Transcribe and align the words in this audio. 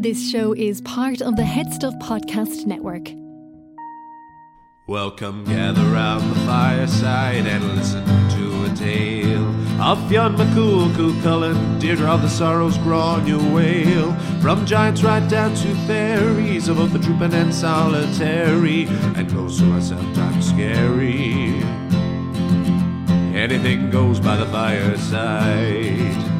This 0.00 0.30
show 0.30 0.54
is 0.54 0.80
part 0.80 1.20
of 1.20 1.36
the 1.36 1.44
Head 1.44 1.74
Stuff 1.74 1.92
Podcast 1.96 2.64
Network. 2.64 3.12
Welcome, 4.88 5.44
gather 5.44 5.84
round 5.92 6.30
the 6.30 6.40
fireside 6.46 7.46
and 7.46 7.76
listen 7.76 8.02
to 8.06 8.64
a 8.64 8.74
tale 8.74 9.44
of 9.78 9.98
Fionn 10.08 10.36
McCool, 10.36 10.90
Cú 10.94 11.12
Chulainn, 11.20 11.78
Deirdre 11.78 12.08
of 12.08 12.22
the 12.22 12.30
Sorrows, 12.30 12.78
Gráinne 12.78 13.26
Mhaol. 13.26 14.40
From 14.40 14.64
giants 14.64 15.02
right 15.02 15.28
down 15.28 15.54
to 15.56 15.74
fairies, 15.86 16.68
of 16.68 16.78
both 16.78 16.94
the 16.94 16.98
drooping 16.98 17.34
and 17.34 17.54
solitary, 17.54 18.86
and 19.16 19.28
those 19.28 19.60
who 19.60 19.70
are 19.76 19.82
sometimes 19.82 20.48
scary. 20.48 21.62
Anything 23.36 23.90
goes 23.90 24.18
by 24.18 24.36
the 24.36 24.46
fireside. 24.46 26.39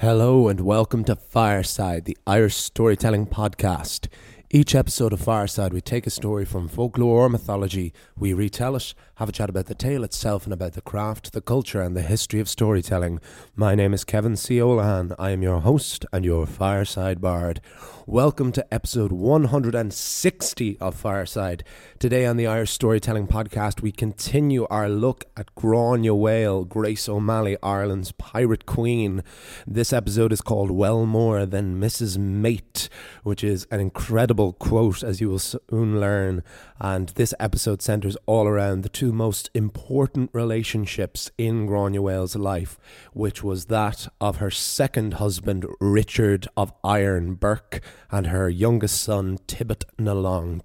Hello 0.00 0.48
and 0.48 0.62
welcome 0.62 1.04
to 1.04 1.14
Fireside, 1.14 2.06
the 2.06 2.16
Irish 2.26 2.56
storytelling 2.56 3.26
podcast. 3.26 4.08
Each 4.52 4.74
episode 4.74 5.12
of 5.12 5.20
Fireside, 5.20 5.72
we 5.72 5.80
take 5.80 6.08
a 6.08 6.10
story 6.10 6.44
from 6.44 6.66
folklore 6.66 7.26
or 7.26 7.28
mythology, 7.28 7.92
we 8.18 8.32
retell 8.32 8.74
it, 8.74 8.94
have 9.14 9.28
a 9.28 9.32
chat 9.32 9.48
about 9.48 9.66
the 9.66 9.76
tale 9.76 10.02
itself 10.02 10.42
and 10.42 10.52
about 10.52 10.72
the 10.72 10.80
craft, 10.80 11.32
the 11.32 11.40
culture, 11.40 11.80
and 11.80 11.96
the 11.96 12.02
history 12.02 12.40
of 12.40 12.48
storytelling. 12.48 13.20
My 13.54 13.76
name 13.76 13.94
is 13.94 14.02
Kevin 14.02 14.34
C. 14.34 14.56
Olohan. 14.56 15.14
I 15.20 15.30
am 15.30 15.42
your 15.42 15.60
host 15.60 16.04
and 16.12 16.24
your 16.24 16.46
Fireside 16.46 17.20
Bard. 17.20 17.60
Welcome 18.06 18.50
to 18.52 18.74
episode 18.74 19.12
160 19.12 20.78
of 20.80 20.96
Fireside. 20.96 21.62
Today 22.00 22.26
on 22.26 22.36
the 22.36 22.48
Irish 22.48 22.72
Storytelling 22.72 23.28
Podcast, 23.28 23.82
we 23.82 23.92
continue 23.92 24.66
our 24.66 24.88
look 24.88 25.26
at 25.36 25.54
Grania 25.54 26.10
Mhaol, 26.10 26.68
Grace 26.68 27.08
O'Malley, 27.08 27.56
Ireland's 27.62 28.10
pirate 28.10 28.66
queen. 28.66 29.22
This 29.64 29.92
episode 29.92 30.32
is 30.32 30.40
called 30.40 30.72
Well 30.72 31.06
More 31.06 31.46
Than 31.46 31.78
Mrs. 31.80 32.18
Mate, 32.18 32.88
which 33.22 33.44
is 33.44 33.68
an 33.70 33.78
incredible 33.78 34.39
quote, 34.48 35.02
as 35.02 35.20
you 35.20 35.28
will 35.28 35.38
soon 35.38 36.00
learn. 36.00 36.42
And 36.80 37.10
this 37.10 37.34
episode 37.38 37.82
centers 37.82 38.16
all 38.24 38.46
around 38.46 38.82
the 38.82 38.88
two 38.88 39.12
most 39.12 39.50
important 39.52 40.30
relationships 40.32 41.30
in 41.36 41.68
Mhaol's 41.68 42.36
life, 42.36 42.78
which 43.12 43.44
was 43.44 43.66
that 43.66 44.08
of 44.18 44.36
her 44.36 44.50
second 44.50 45.14
husband, 45.14 45.66
Richard 45.78 46.48
of 46.56 46.72
Iron 46.82 47.34
Burke, 47.34 47.82
and 48.10 48.28
her 48.28 48.48
youngest 48.48 49.02
son, 49.02 49.38
Tibbet 49.46 49.84
Nalong, 49.98 50.62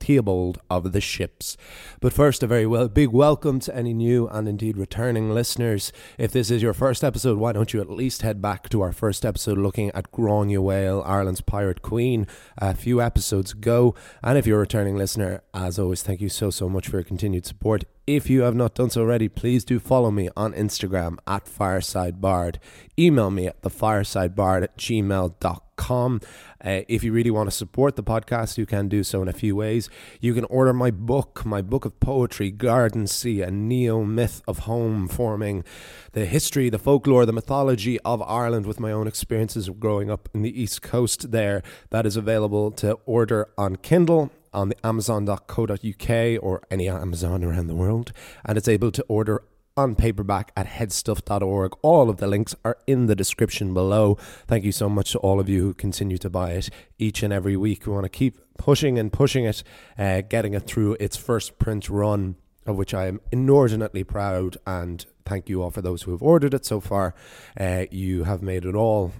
Theobald 0.00 0.58
of 0.70 0.92
the 0.92 1.00
Ships. 1.02 1.58
But 2.00 2.14
first, 2.14 2.42
a 2.42 2.46
very 2.46 2.66
well, 2.66 2.88
big 2.88 3.10
welcome 3.10 3.60
to 3.60 3.76
any 3.76 3.92
new 3.92 4.26
and 4.28 4.48
indeed 4.48 4.78
returning 4.78 5.34
listeners. 5.34 5.92
If 6.16 6.32
this 6.32 6.50
is 6.50 6.62
your 6.62 6.72
first 6.72 7.04
episode, 7.04 7.36
why 7.36 7.52
don't 7.52 7.74
you 7.74 7.80
at 7.82 7.90
least 7.90 8.22
head 8.22 8.40
back 8.40 8.70
to 8.70 8.80
our 8.80 8.92
first 8.92 9.26
episode 9.26 9.58
looking 9.58 9.90
at 9.90 10.10
Mhaol, 10.12 11.06
Ireland's 11.06 11.42
pirate 11.42 11.82
queen, 11.82 12.26
a 12.56 12.74
few 12.74 13.01
episodes 13.02 13.52
ago. 13.52 13.94
And 14.22 14.38
if 14.38 14.46
you're 14.46 14.58
a 14.58 14.60
returning 14.60 14.96
listener, 14.96 15.42
as 15.52 15.78
always, 15.78 16.02
thank 16.02 16.20
you 16.20 16.28
so, 16.28 16.50
so 16.50 16.68
much 16.68 16.88
for 16.88 16.96
your 16.96 17.04
continued 17.04 17.46
support. 17.46 17.84
If 18.06 18.28
you 18.28 18.42
have 18.42 18.54
not 18.54 18.74
done 18.74 18.90
so 18.90 19.02
already, 19.02 19.28
please 19.28 19.64
do 19.64 19.78
follow 19.78 20.10
me 20.10 20.28
on 20.36 20.52
Instagram 20.54 21.18
at 21.26 21.44
FiresideBard. 21.44 22.56
Email 22.98 23.30
me 23.30 23.46
at 23.46 23.62
thefiresidebard 23.62 24.64
at 24.64 24.76
gmail.com. 24.76 25.71
Uh, 25.90 26.82
if 26.88 27.02
you 27.02 27.12
really 27.12 27.30
want 27.30 27.50
to 27.50 27.56
support 27.56 27.96
the 27.96 28.02
podcast, 28.02 28.56
you 28.56 28.66
can 28.66 28.88
do 28.88 29.02
so 29.02 29.20
in 29.22 29.28
a 29.28 29.32
few 29.32 29.56
ways. 29.56 29.90
You 30.20 30.32
can 30.34 30.44
order 30.44 30.72
my 30.72 30.90
book, 30.90 31.44
my 31.44 31.60
book 31.60 31.84
of 31.84 31.98
poetry, 32.00 32.52
Gardensea, 32.52 33.48
a 33.48 33.50
neo 33.50 34.04
myth 34.04 34.42
of 34.46 34.60
home 34.60 35.08
forming 35.08 35.64
the 36.12 36.24
history, 36.24 36.70
the 36.70 36.78
folklore, 36.78 37.26
the 37.26 37.32
mythology 37.32 37.98
of 38.00 38.22
Ireland 38.22 38.66
with 38.66 38.78
my 38.80 38.92
own 38.92 39.06
experiences 39.06 39.68
of 39.68 39.80
growing 39.80 40.10
up 40.10 40.28
in 40.34 40.42
the 40.42 40.60
East 40.60 40.82
Coast 40.82 41.32
there. 41.32 41.62
That 41.90 42.06
is 42.06 42.16
available 42.16 42.70
to 42.72 42.98
order 43.06 43.48
on 43.58 43.76
Kindle 43.76 44.30
on 44.52 44.68
the 44.68 44.86
amazon.co.uk 44.86 46.42
or 46.42 46.62
any 46.70 46.88
Amazon 46.88 47.42
around 47.42 47.66
the 47.66 47.74
world. 47.74 48.12
And 48.44 48.58
it's 48.58 48.68
able 48.68 48.90
to 48.92 49.02
order 49.08 49.42
on 49.76 49.94
paperback 49.94 50.52
at 50.56 50.66
headstuff.org. 50.66 51.72
All 51.82 52.10
of 52.10 52.18
the 52.18 52.26
links 52.26 52.54
are 52.64 52.78
in 52.86 53.06
the 53.06 53.14
description 53.14 53.72
below. 53.74 54.16
Thank 54.46 54.64
you 54.64 54.72
so 54.72 54.88
much 54.88 55.12
to 55.12 55.18
all 55.18 55.40
of 55.40 55.48
you 55.48 55.60
who 55.60 55.74
continue 55.74 56.18
to 56.18 56.30
buy 56.30 56.52
it 56.52 56.70
each 56.98 57.22
and 57.22 57.32
every 57.32 57.56
week. 57.56 57.86
We 57.86 57.92
want 57.92 58.04
to 58.04 58.10
keep 58.10 58.38
pushing 58.58 58.98
and 58.98 59.12
pushing 59.12 59.44
it, 59.44 59.62
uh, 59.98 60.22
getting 60.22 60.54
it 60.54 60.66
through 60.66 60.96
its 61.00 61.16
first 61.16 61.58
print 61.58 61.88
run, 61.88 62.36
of 62.66 62.76
which 62.76 62.94
I 62.94 63.06
am 63.06 63.20
inordinately 63.30 64.04
proud. 64.04 64.56
And 64.66 65.04
thank 65.24 65.48
you 65.48 65.62
all 65.62 65.70
for 65.70 65.82
those 65.82 66.02
who 66.02 66.12
have 66.12 66.22
ordered 66.22 66.54
it 66.54 66.64
so 66.64 66.80
far. 66.80 67.14
Uh, 67.58 67.86
you 67.90 68.24
have 68.24 68.42
made 68.42 68.64
it 68.64 68.74
all 68.74 69.12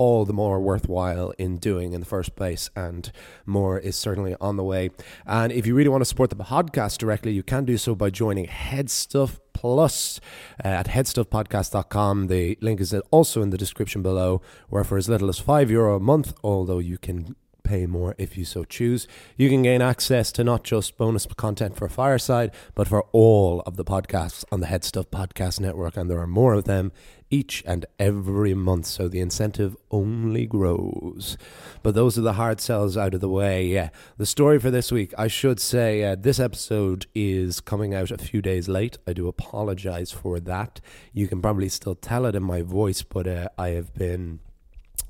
all 0.00 0.24
the 0.24 0.32
more 0.32 0.58
worthwhile 0.58 1.30
in 1.36 1.58
doing 1.58 1.92
in 1.92 2.00
the 2.00 2.06
first 2.06 2.34
place, 2.34 2.70
and 2.74 3.12
more 3.44 3.78
is 3.78 3.96
certainly 3.96 4.34
on 4.40 4.56
the 4.56 4.64
way. 4.64 4.88
And 5.26 5.52
if 5.52 5.66
you 5.66 5.74
really 5.74 5.90
want 5.90 6.00
to 6.00 6.06
support 6.06 6.30
the 6.30 6.36
podcast 6.36 6.96
directly, 6.96 7.32
you 7.32 7.42
can 7.42 7.66
do 7.66 7.76
so 7.76 7.94
by 7.94 8.08
joining 8.08 8.46
Headstuff 8.46 9.40
Plus 9.52 10.18
uh, 10.64 10.68
at 10.68 10.86
headstuffpodcast.com. 10.86 12.28
The 12.28 12.56
link 12.62 12.80
is 12.80 12.94
also 13.10 13.42
in 13.42 13.50
the 13.50 13.58
description 13.58 14.00
below, 14.00 14.40
where 14.70 14.84
for 14.84 14.96
as 14.96 15.06
little 15.06 15.28
as 15.28 15.38
five 15.38 15.70
euro 15.70 15.96
a 15.96 16.00
month, 16.00 16.32
although 16.42 16.78
you 16.78 16.96
can 16.96 17.36
pay 17.62 17.86
more 17.86 18.14
if 18.18 18.36
you 18.36 18.44
so 18.44 18.64
choose. 18.64 19.06
You 19.36 19.48
can 19.48 19.62
gain 19.62 19.82
access 19.82 20.32
to 20.32 20.44
not 20.44 20.64
just 20.64 20.96
bonus 20.96 21.26
content 21.26 21.76
for 21.76 21.88
Fireside, 21.88 22.52
but 22.74 22.88
for 22.88 23.02
all 23.12 23.60
of 23.66 23.76
the 23.76 23.84
podcasts 23.84 24.44
on 24.50 24.60
the 24.60 24.66
Head 24.66 24.84
Stuff 24.84 25.10
Podcast 25.10 25.60
Network, 25.60 25.96
and 25.96 26.10
there 26.10 26.18
are 26.20 26.26
more 26.26 26.54
of 26.54 26.64
them 26.64 26.92
each 27.30 27.62
and 27.66 27.86
every 27.98 28.54
month, 28.54 28.86
so 28.86 29.08
the 29.08 29.20
incentive 29.20 29.76
only 29.90 30.46
grows. 30.46 31.38
But 31.82 31.94
those 31.94 32.18
are 32.18 32.22
the 32.22 32.34
hard 32.34 32.60
sells 32.60 32.96
out 32.96 33.14
of 33.14 33.20
the 33.20 33.28
way. 33.28 33.66
Yeah, 33.66 33.90
the 34.16 34.26
story 34.26 34.58
for 34.58 34.70
this 34.70 34.90
week, 34.90 35.14
I 35.16 35.28
should 35.28 35.60
say, 35.60 36.02
uh, 36.02 36.16
this 36.16 36.40
episode 36.40 37.06
is 37.14 37.60
coming 37.60 37.94
out 37.94 38.10
a 38.10 38.18
few 38.18 38.42
days 38.42 38.68
late. 38.68 38.98
I 39.06 39.12
do 39.12 39.28
apologize 39.28 40.10
for 40.10 40.40
that. 40.40 40.80
You 41.12 41.28
can 41.28 41.40
probably 41.40 41.68
still 41.68 41.94
tell 41.94 42.26
it 42.26 42.34
in 42.34 42.42
my 42.42 42.62
voice, 42.62 43.02
but 43.02 43.28
uh, 43.28 43.48
I 43.56 43.68
have 43.70 43.94
been 43.94 44.40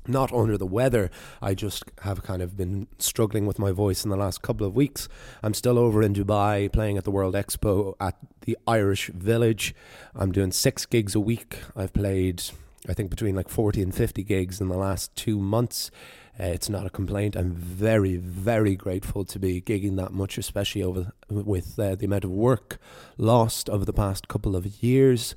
not 0.07 0.31
under 0.33 0.57
the 0.57 0.65
weather. 0.65 1.09
I 1.41 1.53
just 1.53 1.83
have 2.01 2.23
kind 2.23 2.41
of 2.41 2.57
been 2.57 2.87
struggling 2.99 3.45
with 3.45 3.59
my 3.59 3.71
voice 3.71 4.03
in 4.03 4.09
the 4.09 4.17
last 4.17 4.41
couple 4.41 4.65
of 4.65 4.75
weeks. 4.75 5.07
I'm 5.43 5.53
still 5.53 5.77
over 5.77 6.01
in 6.01 6.13
Dubai 6.13 6.71
playing 6.71 6.97
at 6.97 7.03
the 7.03 7.11
World 7.11 7.35
Expo 7.35 7.95
at 7.99 8.17
the 8.41 8.57
Irish 8.67 9.07
Village. 9.07 9.75
I'm 10.15 10.31
doing 10.31 10.51
six 10.51 10.85
gigs 10.85 11.15
a 11.15 11.19
week. 11.19 11.59
I've 11.75 11.93
played, 11.93 12.43
I 12.87 12.93
think, 12.93 13.09
between 13.09 13.35
like 13.35 13.49
40 13.49 13.81
and 13.81 13.93
50 13.93 14.23
gigs 14.23 14.59
in 14.59 14.67
the 14.67 14.77
last 14.77 15.15
two 15.15 15.39
months. 15.39 15.91
Uh, 16.39 16.45
it's 16.45 16.69
not 16.69 16.85
a 16.85 16.89
complaint. 16.89 17.35
I'm 17.35 17.53
very, 17.53 18.15
very 18.15 18.75
grateful 18.75 19.25
to 19.25 19.37
be 19.37 19.61
gigging 19.61 19.97
that 19.97 20.11
much, 20.11 20.37
especially 20.37 20.81
over 20.81 21.11
with 21.29 21.77
uh, 21.77 21.95
the 21.95 22.05
amount 22.05 22.23
of 22.23 22.31
work 22.31 22.79
lost 23.17 23.69
over 23.69 23.85
the 23.85 23.93
past 23.93 24.27
couple 24.27 24.55
of 24.55 24.81
years. 24.81 25.35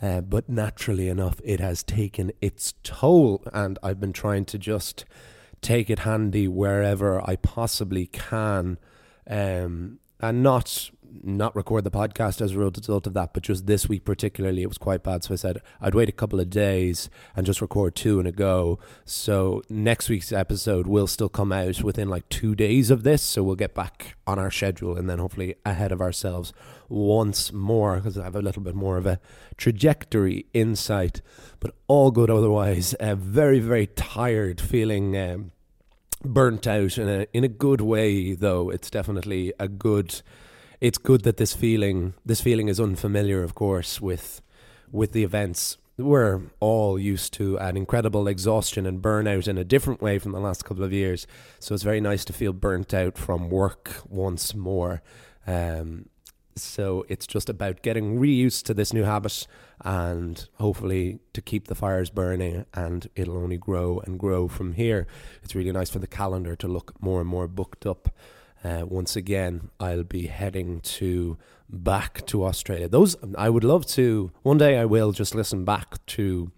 Uh, 0.00 0.20
but 0.20 0.48
naturally 0.48 1.08
enough, 1.08 1.40
it 1.42 1.58
has 1.60 1.82
taken 1.82 2.30
its 2.40 2.74
toll, 2.82 3.42
and 3.52 3.78
I've 3.82 4.00
been 4.00 4.12
trying 4.12 4.44
to 4.46 4.58
just 4.58 5.04
take 5.62 5.88
it 5.88 6.00
handy 6.00 6.46
wherever 6.46 7.20
I 7.28 7.36
possibly 7.36 8.06
can, 8.06 8.78
um, 9.28 9.98
and 10.20 10.42
not 10.42 10.90
not 11.22 11.54
record 11.56 11.84
the 11.84 11.90
podcast 11.90 12.40
as 12.40 12.52
a 12.52 12.58
result 12.58 13.06
of 13.06 13.14
that. 13.14 13.32
But 13.32 13.42
just 13.42 13.66
this 13.66 13.88
week 13.88 14.04
particularly, 14.04 14.62
it 14.62 14.68
was 14.68 14.78
quite 14.78 15.02
bad. 15.02 15.24
So 15.24 15.34
I 15.34 15.36
said 15.36 15.62
I'd 15.80 15.94
wait 15.94 16.08
a 16.08 16.12
couple 16.12 16.40
of 16.40 16.50
days 16.50 17.08
and 17.34 17.46
just 17.46 17.60
record 17.60 17.94
two 17.94 18.20
in 18.20 18.26
a 18.26 18.32
go. 18.32 18.78
So 19.04 19.62
next 19.68 20.08
week's 20.08 20.32
episode 20.32 20.86
will 20.86 21.06
still 21.06 21.28
come 21.28 21.52
out 21.52 21.82
within 21.82 22.08
like 22.08 22.28
two 22.28 22.54
days 22.54 22.90
of 22.90 23.02
this. 23.02 23.22
So 23.22 23.42
we'll 23.42 23.56
get 23.56 23.74
back 23.74 24.16
on 24.26 24.38
our 24.38 24.50
schedule 24.50 24.96
and 24.96 25.08
then 25.08 25.18
hopefully 25.18 25.56
ahead 25.64 25.92
of 25.92 26.00
ourselves 26.00 26.52
once 26.88 27.52
more 27.52 27.96
because 27.96 28.18
I 28.18 28.24
have 28.24 28.36
a 28.36 28.42
little 28.42 28.62
bit 28.62 28.74
more 28.74 28.96
of 28.96 29.06
a 29.06 29.20
trajectory 29.56 30.46
insight. 30.52 31.22
But 31.60 31.74
all 31.88 32.10
good 32.10 32.30
otherwise. 32.30 32.94
Uh, 32.94 33.14
very 33.14 33.60
very 33.60 33.86
tired, 33.86 34.60
feeling. 34.60 35.16
Um, 35.16 35.52
burnt 36.24 36.66
out 36.66 36.98
in 36.98 37.08
a 37.08 37.26
in 37.32 37.44
a 37.44 37.48
good 37.48 37.80
way 37.80 38.34
though 38.34 38.70
it's 38.70 38.90
definitely 38.90 39.52
a 39.60 39.68
good 39.68 40.22
it's 40.80 40.98
good 40.98 41.22
that 41.22 41.36
this 41.36 41.54
feeling 41.54 42.14
this 42.24 42.40
feeling 42.40 42.68
is 42.68 42.80
unfamiliar 42.80 43.42
of 43.42 43.54
course 43.54 44.00
with 44.00 44.40
with 44.90 45.12
the 45.12 45.22
events 45.22 45.76
we're 45.98 46.42
all 46.60 46.98
used 46.98 47.32
to 47.34 47.58
an 47.58 47.76
incredible 47.76 48.28
exhaustion 48.28 48.86
and 48.86 49.00
burnout 49.00 49.48
in 49.48 49.56
a 49.56 49.64
different 49.64 50.02
way 50.02 50.18
from 50.18 50.32
the 50.32 50.40
last 50.40 50.64
couple 50.64 50.84
of 50.84 50.92
years. 50.92 51.26
So 51.58 51.74
it's 51.74 51.82
very 51.82 52.00
nice 52.00 52.24
to 52.26 52.32
feel 52.32 52.52
burnt 52.52 52.92
out 52.92 53.16
from 53.16 53.48
work 53.48 54.02
once 54.08 54.54
more. 54.54 55.02
Um, 55.46 56.10
so 56.56 57.04
it's 57.08 57.26
just 57.26 57.48
about 57.48 57.82
getting 57.82 58.18
reused 58.18 58.64
to 58.64 58.74
this 58.74 58.92
new 58.92 59.04
habit 59.04 59.46
and 59.84 60.48
hopefully 60.54 61.18
to 61.34 61.42
keep 61.42 61.68
the 61.68 61.74
fires 61.74 62.10
burning 62.10 62.64
and 62.74 63.08
it'll 63.14 63.36
only 63.36 63.58
grow 63.58 64.00
and 64.00 64.18
grow 64.18 64.48
from 64.48 64.72
here. 64.72 65.06
It's 65.42 65.54
really 65.54 65.72
nice 65.72 65.90
for 65.90 65.98
the 65.98 66.06
calendar 66.06 66.56
to 66.56 66.68
look 66.68 67.00
more 67.00 67.20
and 67.20 67.28
more 67.28 67.46
booked 67.46 67.86
up. 67.86 68.08
Uh, 68.64 68.84
once 68.86 69.16
again, 69.16 69.70
I'll 69.78 70.02
be 70.02 70.26
heading 70.26 70.80
to 70.80 71.36
back 71.68 72.24
to 72.26 72.44
Australia. 72.44 72.88
Those 72.88 73.16
I 73.36 73.50
would 73.50 73.64
love 73.64 73.86
to. 73.88 74.32
One 74.42 74.58
day 74.58 74.78
I 74.78 74.84
will 74.86 75.12
just 75.12 75.34
listen 75.34 75.64
back 75.64 76.04
to 76.06 76.50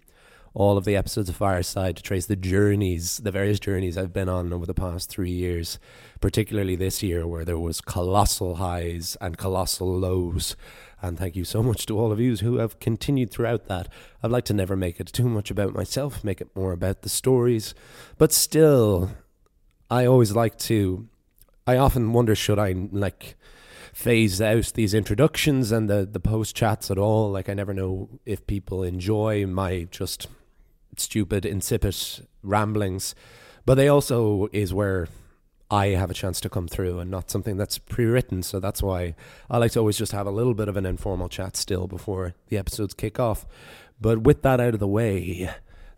all 0.53 0.77
of 0.77 0.85
the 0.85 0.95
episodes 0.95 1.29
of 1.29 1.35
Fireside 1.35 1.97
to 1.97 2.03
trace 2.03 2.25
the 2.25 2.35
journeys, 2.35 3.17
the 3.17 3.31
various 3.31 3.59
journeys 3.59 3.97
I've 3.97 4.13
been 4.13 4.29
on 4.29 4.51
over 4.51 4.65
the 4.65 4.73
past 4.73 5.09
three 5.09 5.31
years, 5.31 5.79
particularly 6.19 6.75
this 6.75 7.03
year 7.03 7.27
where 7.27 7.45
there 7.45 7.59
was 7.59 7.81
colossal 7.81 8.55
highs 8.55 9.15
and 9.21 9.37
colossal 9.37 9.97
lows. 9.97 10.55
And 11.01 11.17
thank 11.17 11.35
you 11.35 11.45
so 11.45 11.63
much 11.63 11.85
to 11.85 11.97
all 11.97 12.11
of 12.11 12.19
you 12.19 12.35
who 12.37 12.57
have 12.57 12.79
continued 12.79 13.31
throughout 13.31 13.67
that. 13.67 13.87
I'd 14.21 14.31
like 14.31 14.45
to 14.45 14.53
never 14.53 14.75
make 14.75 14.99
it 14.99 15.07
too 15.07 15.29
much 15.29 15.49
about 15.49 15.73
myself, 15.73 16.23
make 16.23 16.41
it 16.41 16.55
more 16.55 16.73
about 16.73 17.03
the 17.03 17.09
stories. 17.09 17.73
But 18.17 18.33
still, 18.33 19.11
I 19.89 20.05
always 20.05 20.33
like 20.33 20.57
to. 20.59 21.07
I 21.65 21.77
often 21.77 22.11
wonder 22.11 22.35
should 22.35 22.59
I, 22.59 22.73
like, 22.91 23.37
phase 23.93 24.41
out 24.41 24.71
these 24.73 24.93
introductions 24.93 25.71
and 25.71 25.89
the, 25.89 26.07
the 26.11 26.19
post 26.19 26.55
chats 26.55 26.91
at 26.91 26.97
all. 26.97 27.31
Like, 27.31 27.47
I 27.47 27.53
never 27.53 27.73
know 27.73 28.09
if 28.25 28.45
people 28.45 28.83
enjoy 28.83 29.45
my 29.45 29.87
just 29.91 30.27
stupid, 30.97 31.45
insipid 31.45 31.95
ramblings. 32.43 33.15
But 33.65 33.75
they 33.75 33.87
also 33.87 34.47
is 34.51 34.73
where 34.73 35.07
I 35.71 35.87
have 35.87 36.09
a 36.09 36.15
chance 36.15 36.41
to 36.41 36.49
come 36.49 36.67
through 36.67 36.99
and 36.99 37.11
not 37.11 37.29
something 37.29 37.57
that's 37.57 37.77
pre 37.77 38.05
written. 38.05 38.41
So 38.41 38.59
that's 38.59 38.81
why 38.81 39.15
I 39.49 39.57
like 39.57 39.73
to 39.73 39.79
always 39.79 39.97
just 39.97 40.11
have 40.11 40.25
a 40.25 40.31
little 40.31 40.53
bit 40.53 40.67
of 40.67 40.77
an 40.77 40.85
informal 40.85 41.29
chat 41.29 41.55
still 41.55 41.87
before 41.87 42.33
the 42.47 42.57
episodes 42.57 42.93
kick 42.93 43.19
off. 43.19 43.45
But 44.01 44.19
with 44.19 44.41
that 44.41 44.59
out 44.59 44.73
of 44.73 44.79
the 44.79 44.87
way, 44.87 45.49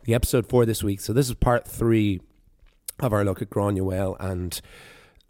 the 0.04 0.14
episode 0.14 0.48
for 0.48 0.66
this 0.66 0.84
week. 0.84 1.00
So 1.00 1.14
this 1.14 1.30
is 1.30 1.36
part 1.36 1.68
three 1.68 2.22
of 3.00 3.14
our 3.14 3.24
look 3.24 3.42
at 3.42 3.50
Granuaile 3.50 4.18
and 4.20 4.60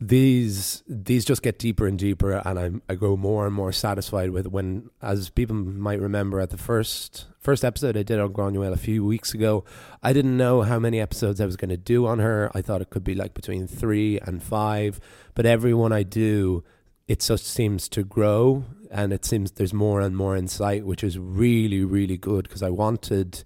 these 0.03 0.81
these 0.87 1.23
just 1.23 1.43
get 1.43 1.59
deeper 1.59 1.85
and 1.85 1.99
deeper 1.99 2.31
and 2.43 2.59
I, 2.59 2.71
I 2.91 2.95
grow 2.95 3.15
more 3.15 3.45
and 3.45 3.53
more 3.53 3.71
satisfied 3.71 4.31
with 4.31 4.47
when 4.47 4.89
as 4.99 5.29
people 5.29 5.55
might 5.55 6.01
remember 6.01 6.39
at 6.39 6.49
the 6.49 6.57
first 6.57 7.27
first 7.39 7.63
episode 7.63 7.95
I 7.95 8.01
did 8.01 8.19
on 8.19 8.33
Granuaile 8.33 8.73
a 8.73 8.77
few 8.77 9.05
weeks 9.05 9.35
ago 9.35 9.63
I 10.01 10.11
didn't 10.11 10.35
know 10.35 10.63
how 10.63 10.79
many 10.79 10.99
episodes 10.99 11.39
I 11.39 11.45
was 11.45 11.55
going 11.55 11.69
to 11.69 11.77
do 11.77 12.07
on 12.07 12.17
her. 12.17 12.49
I 12.55 12.63
thought 12.63 12.81
it 12.81 12.89
could 12.89 13.03
be 13.03 13.13
like 13.13 13.35
between 13.35 13.67
three 13.67 14.17
and 14.19 14.41
five 14.41 14.99
but 15.35 15.45
every 15.45 15.75
one 15.75 15.91
I 15.91 16.01
do 16.01 16.63
it 17.07 17.19
just 17.19 17.45
seems 17.45 17.87
to 17.89 18.03
grow 18.03 18.65
and 18.89 19.13
it 19.13 19.23
seems 19.23 19.51
there's 19.51 19.73
more 19.73 20.01
and 20.01 20.17
more 20.17 20.35
insight 20.35 20.83
which 20.83 21.03
is 21.03 21.19
really 21.19 21.83
really 21.83 22.17
good 22.17 22.45
because 22.45 22.63
I 22.63 22.71
wanted 22.71 23.43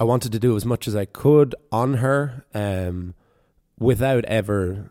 I 0.00 0.04
wanted 0.04 0.32
to 0.32 0.40
do 0.40 0.56
as 0.56 0.66
much 0.66 0.88
as 0.88 0.96
I 0.96 1.04
could 1.04 1.54
on 1.70 1.94
her 1.94 2.44
um, 2.54 3.14
without 3.78 4.24
ever 4.24 4.90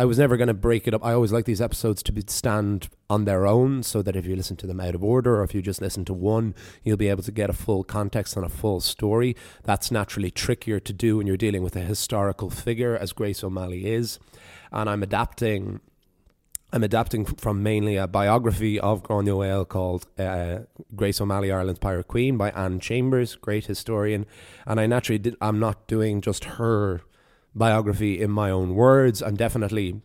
I 0.00 0.04
was 0.04 0.16
never 0.16 0.36
going 0.36 0.46
to 0.46 0.54
break 0.54 0.86
it 0.86 0.94
up. 0.94 1.04
I 1.04 1.12
always 1.12 1.32
like 1.32 1.44
these 1.44 1.60
episodes 1.60 2.04
to 2.04 2.12
be, 2.12 2.22
stand 2.28 2.88
on 3.10 3.24
their 3.24 3.48
own 3.48 3.82
so 3.82 4.00
that 4.02 4.14
if 4.14 4.26
you 4.26 4.36
listen 4.36 4.56
to 4.58 4.66
them 4.68 4.78
out 4.78 4.94
of 4.94 5.02
order 5.02 5.40
or 5.40 5.42
if 5.42 5.54
you 5.54 5.60
just 5.60 5.80
listen 5.80 6.04
to 6.04 6.14
one, 6.14 6.54
you'll 6.84 6.96
be 6.96 7.08
able 7.08 7.24
to 7.24 7.32
get 7.32 7.50
a 7.50 7.52
full 7.52 7.82
context 7.82 8.36
and 8.36 8.46
a 8.46 8.48
full 8.48 8.80
story. 8.80 9.34
That's 9.64 9.90
naturally 9.90 10.30
trickier 10.30 10.78
to 10.78 10.92
do 10.92 11.16
when 11.16 11.26
you're 11.26 11.36
dealing 11.36 11.64
with 11.64 11.74
a 11.74 11.80
historical 11.80 12.48
figure, 12.48 12.96
as 12.96 13.12
Grace 13.12 13.42
O'Malley 13.42 13.90
is. 13.90 14.20
And 14.70 14.88
I'm 14.88 15.02
adapting. 15.02 15.80
I'm 16.72 16.84
adapting 16.84 17.24
from 17.24 17.62
mainly 17.62 17.96
a 17.96 18.06
biography 18.06 18.78
of 18.78 19.02
Granuaile 19.02 19.66
called 19.66 20.06
uh, 20.18 20.58
Grace 20.94 21.18
O'Malley, 21.18 21.50
Ireland's 21.50 21.80
Pirate 21.80 22.06
Queen 22.06 22.36
by 22.36 22.50
Anne 22.50 22.78
Chambers, 22.78 23.36
great 23.36 23.64
historian. 23.66 24.26
And 24.66 24.78
I 24.78 24.86
naturally 24.86 25.18
did, 25.18 25.34
I'm 25.40 25.58
not 25.58 25.88
doing 25.88 26.20
just 26.20 26.44
her 26.44 27.00
biography 27.54 28.20
in 28.20 28.30
my 28.30 28.50
own 28.50 28.74
words. 28.74 29.22
I'm 29.22 29.36
definitely 29.36 30.00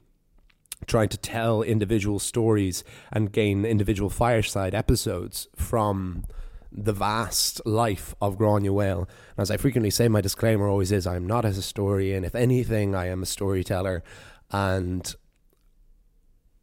trying 0.86 1.10
to 1.10 1.18
tell 1.18 1.62
individual 1.62 2.20
stories 2.20 2.84
and 3.12 3.32
gain 3.32 3.66
individual 3.66 4.10
fireside 4.10 4.76
episodes 4.76 5.48
from 5.56 6.26
the 6.72 6.94
vast 6.94 7.62
life 7.66 8.16
of 8.20 8.38
Granuaile. 8.38 9.08
As 9.38 9.52
I 9.52 9.58
frequently 9.58 9.92
say, 9.92 10.08
my 10.08 10.22
disclaimer 10.22 10.68
always 10.68 10.92
is 10.92 11.06
I'm 11.06 11.28
not 11.28 11.46
a 11.46 11.52
historian. 11.52 12.24
If 12.24 12.36
anything, 12.36 12.96
I 12.96 13.08
am 13.08 13.24
a 13.24 13.28
storyteller. 13.28 14.04
And 14.52 15.14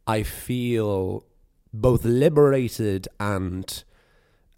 I 0.05 0.23
feel 0.23 1.25
both 1.73 2.03
liberated 2.03 3.07
and 3.19 3.83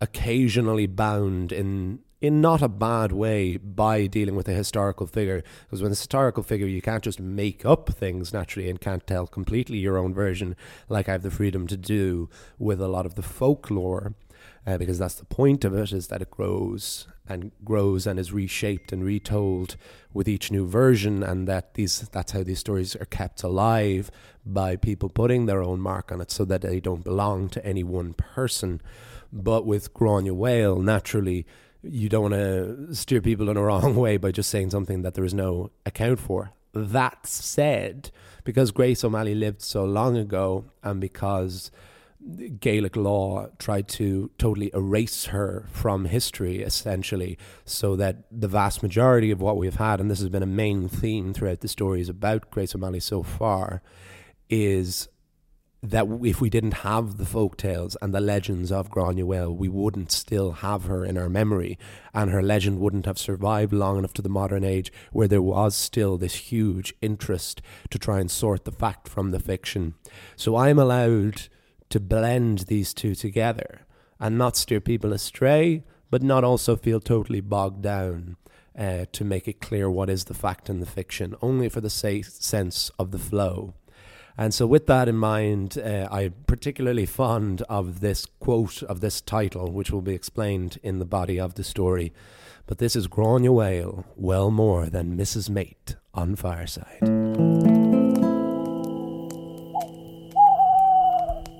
occasionally 0.02 0.88
bound 0.88 1.52
in 1.52 2.00
in 2.24 2.40
not 2.40 2.62
a 2.62 2.70
bad 2.70 3.12
way 3.12 3.58
by 3.58 4.08
dealing 4.08 4.34
with 4.34 4.48
a 4.48 4.54
historical 4.54 5.06
figure. 5.06 5.44
Because 5.66 5.82
it's 5.82 5.86
a 5.86 5.90
historical 5.90 6.42
figure, 6.42 6.66
you 6.66 6.82
can't 6.82 7.04
just 7.04 7.20
make 7.20 7.66
up 7.66 7.90
things 7.90 8.32
naturally 8.32 8.70
and 8.70 8.80
can't 8.80 9.06
tell 9.06 9.28
completely 9.28 9.78
your 9.80 9.98
own 9.98 10.14
version, 10.14 10.56
like 10.88 11.10
I 11.10 11.12
have 11.12 11.22
the 11.22 11.30
freedom 11.30 11.68
to 11.68 11.76
do 11.76 12.30
with 12.58 12.80
a 12.80 12.88
lot 12.88 13.06
of 13.06 13.16
the 13.16 13.22
folklore. 13.22 14.16
Uh, 14.66 14.78
because 14.78 15.00
that's 15.00 15.16
the 15.16 15.26
point 15.26 15.66
of 15.66 15.76
it 15.76 15.92
is 15.92 16.08
that 16.08 16.22
it 16.22 16.32
grows 16.32 17.08
and 17.28 17.52
grows 17.66 18.08
and 18.08 18.18
is 18.18 18.32
reshaped 18.32 18.94
and 18.94 19.04
retold 19.04 19.76
with 20.14 20.30
each 20.30 20.50
new 20.50 20.66
version 20.66 21.22
and 21.22 21.50
that 21.50 21.74
these 21.74 22.08
that's 22.14 22.32
how 22.32 22.44
these 22.44 22.60
stories 22.60 22.96
are 22.96 23.06
kept 23.06 23.44
alive 23.44 24.10
by 24.46 24.78
people 24.78 25.10
putting 25.10 25.46
their 25.46 25.62
own 25.62 25.82
mark 25.82 26.12
on 26.14 26.22
it 26.22 26.32
so 26.32 26.46
that 26.46 26.62
they 26.62 26.80
don't 26.80 27.04
belong 27.04 27.50
to 27.50 27.66
any 27.66 27.84
one 27.84 28.14
person 28.14 28.82
but 29.32 29.66
with 29.66 29.94
Granuaile 29.94 30.82
naturally 30.82 31.46
you 31.84 32.10
don't 32.10 32.32
want 32.32 32.34
to 32.34 32.96
steer 32.96 33.22
people 33.22 33.50
in 33.50 33.58
a 33.58 33.62
wrong 33.64 33.96
way 33.96 34.18
by 34.18 34.32
just 34.32 34.50
saying 34.50 34.72
something 34.72 35.02
that 35.02 35.14
there 35.14 35.26
is 35.26 35.34
no 35.34 35.72
account 35.86 36.20
for. 36.20 36.52
That 36.74 37.28
said, 37.28 38.10
because 38.44 38.72
Grace 38.72 39.04
O'Malley 39.04 39.36
lived 39.36 39.62
so 39.62 39.86
long 39.86 40.18
ago 40.18 40.66
and 40.82 41.00
because 41.00 41.70
Gaelic 42.60 42.96
law 42.96 43.48
tried 43.60 43.88
to 43.90 44.32
totally 44.38 44.72
erase 44.74 45.26
her 45.26 45.68
from 45.72 46.06
history, 46.06 46.62
essentially, 46.62 47.38
so 47.66 47.96
that 47.98 48.24
the 48.32 48.48
vast 48.48 48.82
majority 48.82 49.30
of 49.30 49.42
what 49.42 49.58
we've 49.58 49.76
had, 49.76 50.00
and 50.00 50.10
this 50.10 50.20
has 50.20 50.30
been 50.30 50.44
a 50.44 50.48
main 50.48 50.88
theme 50.88 51.34
throughout 51.34 51.60
the 51.60 51.68
stories 51.68 52.10
about 52.10 52.50
Grace 52.50 52.74
O'Malley 52.74 53.02
so 53.02 53.24
far, 53.24 53.82
is 54.50 55.10
that 55.84 56.08
if 56.24 56.40
we 56.40 56.50
didn't 56.50 56.76
have 56.76 57.18
the 57.18 57.26
folk 57.26 57.58
tales 57.58 57.98
and 58.02 58.14
the 58.14 58.22
legends 58.22 58.72
of 58.72 58.90
Granuaile, 58.90 59.54
we 59.54 59.68
wouldn't 59.68 60.14
still 60.14 60.54
have 60.54 60.86
her 60.86 61.04
in 61.04 61.18
our 61.18 61.28
memory, 61.28 61.78
and 62.14 62.32
her 62.32 62.42
legend 62.42 62.80
wouldn't 62.80 63.06
have 63.06 63.20
survived 63.20 63.74
long 63.74 63.98
enough 63.98 64.14
to 64.14 64.22
the 64.22 64.30
modern 64.30 64.64
age 64.64 64.94
where 65.12 65.28
there 65.28 65.42
was 65.42 65.76
still 65.76 66.18
this 66.18 66.36
huge 66.36 66.94
interest 67.02 67.62
to 67.90 68.00
try 68.00 68.22
and 68.22 68.32
sort 68.32 68.64
the 68.64 68.72
fact 68.72 69.10
from 69.10 69.32
the 69.32 69.42
fiction. 69.42 69.96
So 70.38 70.56
I'm 70.56 70.80
allowed 70.80 71.50
to 71.90 72.00
blend 72.00 72.60
these 72.60 72.94
two 72.94 73.14
together 73.14 73.82
and 74.22 74.38
not 74.38 74.56
steer 74.56 74.80
people 74.80 75.12
astray, 75.12 75.84
but 76.10 76.24
not 76.24 76.46
also 76.46 76.78
feel 76.78 77.02
totally 77.02 77.42
bogged 77.42 77.82
down. 77.82 78.38
Uh, 78.76 79.06
to 79.12 79.24
make 79.24 79.48
it 79.48 79.62
clear 79.62 79.88
what 79.88 80.10
is 80.10 80.24
the 80.24 80.34
fact 80.34 80.68
and 80.68 80.82
the 80.82 80.88
fiction, 80.88 81.36
only 81.44 81.70
for 81.70 81.80
the 81.80 81.92
say- 81.92 82.24
sense 82.24 82.90
of 82.98 83.12
the 83.12 83.20
flow. 83.20 83.76
And 84.38 84.54
so, 84.54 84.66
with 84.66 84.88
that 84.88 85.08
in 85.08 85.16
mind, 85.16 85.78
uh, 85.78 86.08
I'm 86.12 86.34
particularly 86.48 87.06
fond 87.06 87.62
of 87.64 88.00
this 88.00 88.26
quote 88.40 88.82
of 88.84 89.00
this 89.00 89.22
title, 89.22 89.72
which 89.72 89.92
will 89.92 90.02
be 90.02 90.16
explained 90.16 90.80
in 90.82 90.98
the 90.98 91.06
body 91.06 91.40
of 91.40 91.54
the 91.54 91.64
story. 91.64 92.14
But 92.66 92.80
this 92.80 92.96
is 92.96 93.08
Granuaile, 93.08 94.06
well 94.16 94.50
more 94.50 94.88
than 94.88 95.18
Mrs. 95.18 95.50
Mate 95.50 95.98
on 96.14 96.36
Fireside. 96.36 97.02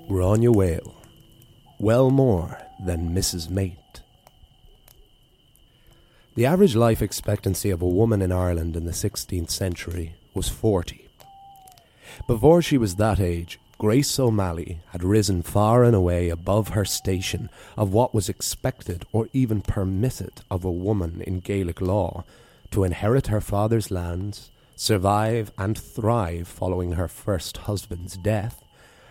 Granuaile, 0.08 0.94
well 1.78 2.10
more 2.10 2.58
than 2.84 3.14
Mrs. 3.14 3.50
Mate. 3.50 3.78
The 6.34 6.46
average 6.46 6.74
life 6.74 7.00
expectancy 7.00 7.70
of 7.70 7.82
a 7.82 7.86
woman 7.86 8.20
in 8.20 8.32
Ireland 8.32 8.74
in 8.76 8.84
the 8.84 8.92
16th 8.92 9.50
century 9.50 10.16
was 10.34 10.48
40. 10.48 11.03
Before 12.26 12.62
she 12.62 12.78
was 12.78 12.96
that 12.96 13.20
age, 13.20 13.58
Grace 13.78 14.18
O'Malley 14.18 14.78
had 14.90 15.02
risen 15.02 15.42
far 15.42 15.84
and 15.84 15.94
away 15.94 16.28
above 16.28 16.68
her 16.68 16.84
station 16.84 17.50
of 17.76 17.92
what 17.92 18.14
was 18.14 18.28
expected 18.28 19.04
or 19.12 19.28
even 19.32 19.60
permitted 19.60 20.42
of 20.50 20.64
a 20.64 20.70
woman 20.70 21.22
in 21.26 21.40
Gaelic 21.40 21.80
law 21.80 22.24
to 22.70 22.84
inherit 22.84 23.26
her 23.26 23.40
father's 23.40 23.90
lands, 23.90 24.50
survive 24.76 25.52
and 25.58 25.76
thrive 25.76 26.48
following 26.48 26.92
her 26.92 27.08
first 27.08 27.58
husband's 27.58 28.16
death, 28.16 28.62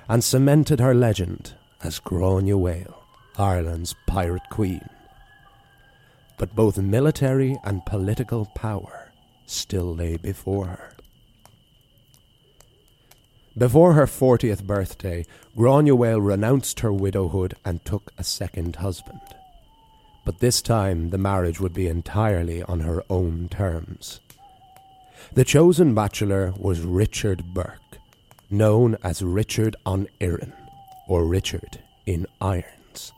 and 0.10 0.24
cemented 0.24 0.79
her 0.79 0.93
legend 0.93 1.53
as 1.83 2.00
Granuaile, 2.00 2.95
Ireland's 3.38 3.95
pirate 4.07 4.50
queen. 4.50 4.89
but 6.38 6.55
both 6.55 6.77
military 6.77 7.57
and 7.63 7.86
political 7.86 8.45
power 8.55 9.12
still 9.45 9.95
lay 9.95 10.17
before 10.17 10.65
her. 10.65 10.91
Before 13.55 13.93
her 13.93 14.07
40th 14.07 14.63
birthday, 14.63 15.27
Granuaile 15.55 16.25
renounced 16.25 16.79
her 16.79 16.91
widowhood 16.91 17.53
and 17.63 17.86
took 17.86 18.12
a 18.17 18.24
second 18.24 18.77
husband. 18.77 19.22
But 20.25 20.39
this 20.39 20.60
time 20.60 21.12
the 21.12 21.19
marriage 21.19 21.60
would 21.60 21.74
be 21.74 21.88
entirely 21.88 22.63
on 22.63 22.79
her 22.79 23.03
own 23.12 23.50
terms. 23.50 24.22
The 25.33 25.43
chosen 25.43 25.93
bachelor 25.93 26.51
was 26.57 26.81
Richard 26.81 27.53
Burke, 27.53 28.00
known 28.50 28.98
as 29.03 29.22
Richard 29.22 29.75
on 29.86 30.07
Iron, 30.19 30.53
or 31.07 31.24
Richard 31.24 31.79
in 32.07 32.25
Irons. 32.41 33.13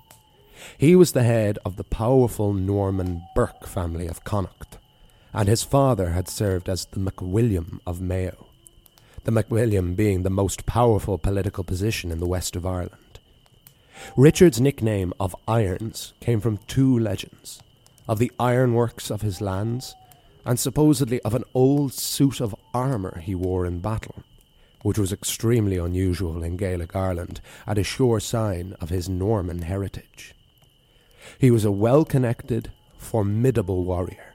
He 0.77 0.97
was 0.97 1.13
the 1.13 1.23
head 1.23 1.59
of 1.63 1.77
the 1.77 1.85
powerful 1.85 2.53
Norman 2.53 3.23
Burke 3.35 3.65
family 3.65 4.07
of 4.07 4.25
Connacht, 4.25 4.79
and 5.33 5.47
his 5.47 5.63
father 5.63 6.09
had 6.09 6.27
served 6.27 6.67
as 6.67 6.87
the 6.87 6.99
MacWilliam 6.99 7.79
of 7.87 8.01
Mayo 8.01 8.44
the 9.25 9.31
MacWilliam 9.31 9.95
being 9.95 10.21
the 10.21 10.29
most 10.29 10.67
powerful 10.67 11.17
political 11.17 11.63
position 11.63 12.11
in 12.11 12.19
the 12.19 12.27
west 12.27 12.55
of 12.55 12.63
Ireland. 12.63 13.19
Richard's 14.15 14.61
nickname 14.61 15.13
of 15.19 15.35
Irons 15.47 16.13
came 16.19 16.39
from 16.39 16.59
two 16.67 16.97
legends 16.97 17.59
of 18.07 18.19
the 18.19 18.31
ironworks 18.39 19.09
of 19.09 19.23
his 19.23 19.41
lands 19.41 19.95
and 20.45 20.59
supposedly 20.59 21.19
of 21.21 21.33
an 21.33 21.43
old 21.55 21.91
suit 21.91 22.39
of 22.39 22.55
armour 22.71 23.19
he 23.19 23.33
wore 23.33 23.65
in 23.65 23.79
battle, 23.79 24.21
which 24.83 24.99
was 24.99 25.11
extremely 25.11 25.77
unusual 25.77 26.43
in 26.43 26.55
Gaelic 26.55 26.95
Ireland 26.95 27.41
and 27.65 27.79
a 27.79 27.83
sure 27.83 28.19
sign 28.19 28.75
of 28.79 28.89
his 28.89 29.09
Norman 29.09 29.63
heritage. 29.63 30.35
He 31.39 31.49
was 31.49 31.65
a 31.65 31.71
well 31.71 32.05
connected, 32.05 32.71
formidable 32.99 33.85
warrior 33.85 34.34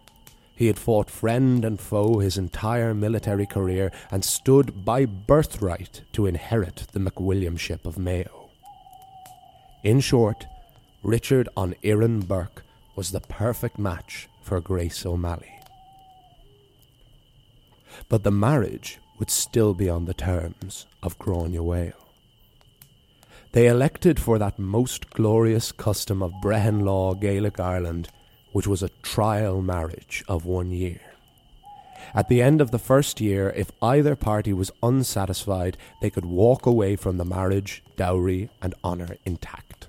he 0.60 0.66
had 0.66 0.78
fought 0.78 1.08
friend 1.08 1.64
and 1.64 1.80
foe 1.80 2.18
his 2.18 2.36
entire 2.36 2.92
military 2.92 3.46
career 3.46 3.90
and 4.10 4.22
stood 4.22 4.84
by 4.84 5.06
birthright 5.06 6.02
to 6.12 6.26
inherit 6.26 6.86
the 6.92 7.00
MacWilliamship 7.00 7.86
of 7.86 7.96
Mayo. 7.96 8.50
In 9.82 10.00
short, 10.00 10.44
Richard 11.02 11.48
on 11.56 11.74
Iron 11.82 12.20
Burke 12.20 12.62
was 12.94 13.10
the 13.10 13.20
perfect 13.20 13.78
match 13.78 14.28
for 14.42 14.60
Grace 14.60 15.06
O'Malley. 15.06 15.54
But 18.10 18.22
the 18.22 18.30
marriage 18.30 18.98
would 19.18 19.30
still 19.30 19.72
be 19.72 19.88
on 19.88 20.04
the 20.04 20.12
terms 20.12 20.84
of 21.02 21.18
Granuaile. 21.18 21.94
They 23.52 23.66
elected 23.66 24.20
for 24.20 24.38
that 24.38 24.58
most 24.58 25.08
glorious 25.08 25.72
custom 25.72 26.22
of 26.22 26.38
Brehon 26.42 26.84
law 26.84 27.14
Gaelic 27.14 27.58
Ireland 27.58 28.10
which 28.52 28.66
was 28.66 28.82
a 28.82 28.90
trial 29.02 29.62
marriage 29.62 30.24
of 30.28 30.44
one 30.44 30.70
year. 30.70 31.00
At 32.14 32.28
the 32.28 32.42
end 32.42 32.60
of 32.60 32.70
the 32.70 32.78
first 32.78 33.20
year, 33.20 33.50
if 33.50 33.70
either 33.80 34.16
party 34.16 34.52
was 34.52 34.72
unsatisfied, 34.82 35.76
they 36.00 36.10
could 36.10 36.24
walk 36.24 36.66
away 36.66 36.96
from 36.96 37.18
the 37.18 37.24
marriage, 37.24 37.82
dowry, 37.96 38.48
and 38.60 38.74
honour 38.82 39.16
intact. 39.24 39.86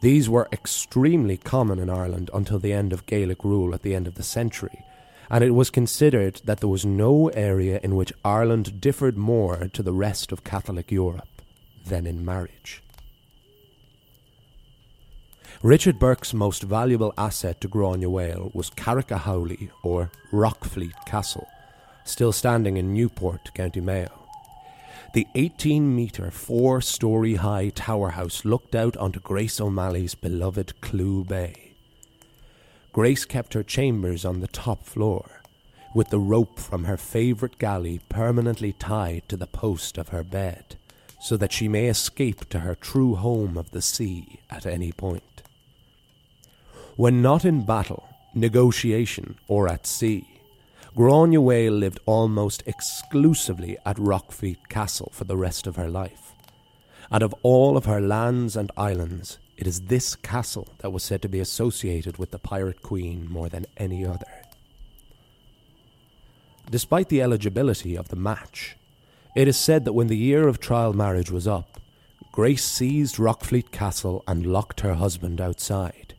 These 0.00 0.28
were 0.28 0.48
extremely 0.52 1.36
common 1.36 1.78
in 1.78 1.88
Ireland 1.88 2.28
until 2.34 2.58
the 2.58 2.72
end 2.72 2.92
of 2.92 3.06
Gaelic 3.06 3.44
rule 3.44 3.72
at 3.72 3.82
the 3.82 3.94
end 3.94 4.08
of 4.08 4.16
the 4.16 4.24
century, 4.24 4.84
and 5.30 5.44
it 5.44 5.52
was 5.52 5.70
considered 5.70 6.40
that 6.44 6.58
there 6.58 6.68
was 6.68 6.84
no 6.84 7.28
area 7.28 7.78
in 7.84 7.94
which 7.94 8.12
Ireland 8.24 8.80
differed 8.80 9.16
more 9.16 9.68
to 9.72 9.82
the 9.82 9.92
rest 9.92 10.32
of 10.32 10.42
Catholic 10.42 10.90
Europe 10.90 11.28
than 11.86 12.06
in 12.06 12.24
marriage. 12.24 12.82
Richard 15.64 16.00
Burke's 16.00 16.34
most 16.34 16.64
valuable 16.64 17.14
asset 17.16 17.60
to 17.60 17.68
Granuaile 17.68 18.52
was 18.52 18.68
Carrickahowley, 18.68 19.70
or 19.84 20.10
Rockfleet 20.32 21.06
Castle, 21.06 21.46
still 22.04 22.32
standing 22.32 22.78
in 22.78 22.92
Newport, 22.92 23.54
County 23.54 23.80
Mayo. 23.80 24.10
The 25.14 25.28
18 25.36 25.94
metre, 25.94 26.32
four 26.32 26.80
storey 26.80 27.36
high 27.36 27.68
tower 27.68 28.10
house 28.10 28.44
looked 28.44 28.74
out 28.74 28.96
onto 28.96 29.20
Grace 29.20 29.60
O'Malley's 29.60 30.16
beloved 30.16 30.80
Clew 30.80 31.22
Bay. 31.22 31.74
Grace 32.92 33.24
kept 33.24 33.54
her 33.54 33.62
chambers 33.62 34.24
on 34.24 34.40
the 34.40 34.48
top 34.48 34.82
floor, 34.82 35.42
with 35.94 36.08
the 36.08 36.18
rope 36.18 36.58
from 36.58 36.84
her 36.84 36.96
favourite 36.96 37.60
galley 37.60 38.00
permanently 38.08 38.72
tied 38.72 39.28
to 39.28 39.36
the 39.36 39.46
post 39.46 39.96
of 39.96 40.08
her 40.08 40.24
bed, 40.24 40.74
so 41.20 41.36
that 41.36 41.52
she 41.52 41.68
may 41.68 41.86
escape 41.86 42.48
to 42.48 42.58
her 42.60 42.74
true 42.74 43.14
home 43.14 43.56
of 43.56 43.70
the 43.70 43.80
sea 43.80 44.40
at 44.50 44.66
any 44.66 44.90
point. 44.90 45.22
When 46.96 47.22
not 47.22 47.44
in 47.44 47.64
battle, 47.64 48.06
negotiation, 48.34 49.36
or 49.48 49.68
at 49.68 49.86
sea, 49.86 50.26
Granuaile 50.94 51.78
lived 51.78 52.00
almost 52.04 52.62
exclusively 52.66 53.78
at 53.86 53.96
Rockfleet 53.96 54.68
Castle 54.68 55.10
for 55.14 55.24
the 55.24 55.36
rest 55.36 55.66
of 55.66 55.76
her 55.76 55.88
life. 55.88 56.32
And 57.10 57.22
of 57.22 57.34
all 57.42 57.78
of 57.78 57.86
her 57.86 58.00
lands 58.00 58.56
and 58.56 58.70
islands, 58.76 59.38
it 59.56 59.66
is 59.66 59.82
this 59.82 60.14
castle 60.14 60.68
that 60.78 60.90
was 60.90 61.02
said 61.02 61.22
to 61.22 61.28
be 61.28 61.40
associated 61.40 62.18
with 62.18 62.30
the 62.30 62.38
Pirate 62.38 62.82
Queen 62.82 63.26
more 63.30 63.48
than 63.48 63.66
any 63.78 64.04
other. 64.04 64.26
Despite 66.70 67.08
the 67.08 67.22
eligibility 67.22 67.96
of 67.96 68.08
the 68.08 68.16
match, 68.16 68.76
it 69.34 69.48
is 69.48 69.56
said 69.56 69.86
that 69.86 69.94
when 69.94 70.08
the 70.08 70.16
year 70.16 70.46
of 70.46 70.60
trial 70.60 70.92
marriage 70.92 71.30
was 71.30 71.48
up, 71.48 71.80
Grace 72.32 72.64
seized 72.64 73.16
Rockfleet 73.16 73.70
Castle 73.70 74.24
and 74.26 74.46
locked 74.46 74.80
her 74.80 74.94
husband 74.94 75.40
outside. 75.40 76.14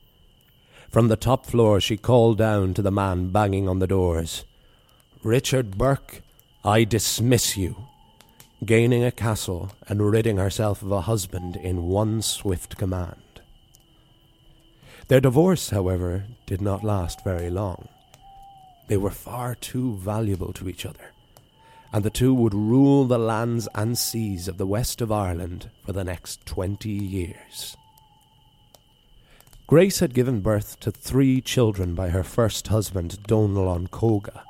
From 0.93 1.07
the 1.07 1.15
top 1.15 1.47
floor, 1.47 1.81
she 1.81 1.97
called 1.97 2.38
down 2.38 2.75
to 2.75 2.83
the 2.83 2.91
man 2.91 3.31
banging 3.31 3.67
on 3.67 3.79
the 3.79 3.88
doors 3.88 4.45
Richard 5.23 5.75
Burke, 5.75 6.21
I 6.63 6.83
dismiss 6.83 7.57
you. 7.57 7.88
Gaining 8.63 9.03
a 9.03 9.12
castle 9.12 9.71
and 9.88 10.12
ridding 10.12 10.38
herself 10.38 10.83
of 10.83 10.91
a 10.91 11.01
husband 11.01 11.55
in 11.55 11.88
one 11.88 12.21
swift 12.21 12.77
command. 12.77 13.41
Their 15.07 15.19
divorce, 15.19 15.71
however, 15.71 16.25
did 16.45 16.62
not 16.62 16.83
last 16.83 17.23
very 17.23 17.50
long. 17.50 17.88
They 18.88 18.97
were 18.97 19.09
far 19.09 19.55
too 19.55 19.95
valuable 19.95 20.53
to 20.53 20.69
each 20.69 20.85
other, 20.85 21.12
and 21.91 22.05
the 22.05 22.12
two 22.12 22.35
would 22.35 22.53
rule 22.53 23.05
the 23.05 23.17
lands 23.17 23.67
and 23.73 23.97
seas 23.97 24.47
of 24.47 24.59
the 24.59 24.67
west 24.67 25.01
of 25.01 25.12
Ireland 25.12 25.71
for 25.83 25.91
the 25.91 26.03
next 26.03 26.45
twenty 26.45 26.91
years. 26.91 27.77
Grace 29.65 30.00
had 30.00 30.13
given 30.13 30.41
birth 30.41 30.77
to 30.82 30.91
three 30.91 31.39
children 31.39 31.96
by 31.96 32.10
her 32.10 32.24
first 32.24 32.67
husband, 32.67 33.24
Donal 33.24 33.74
An 33.74 33.88
Cóga, 33.88 34.43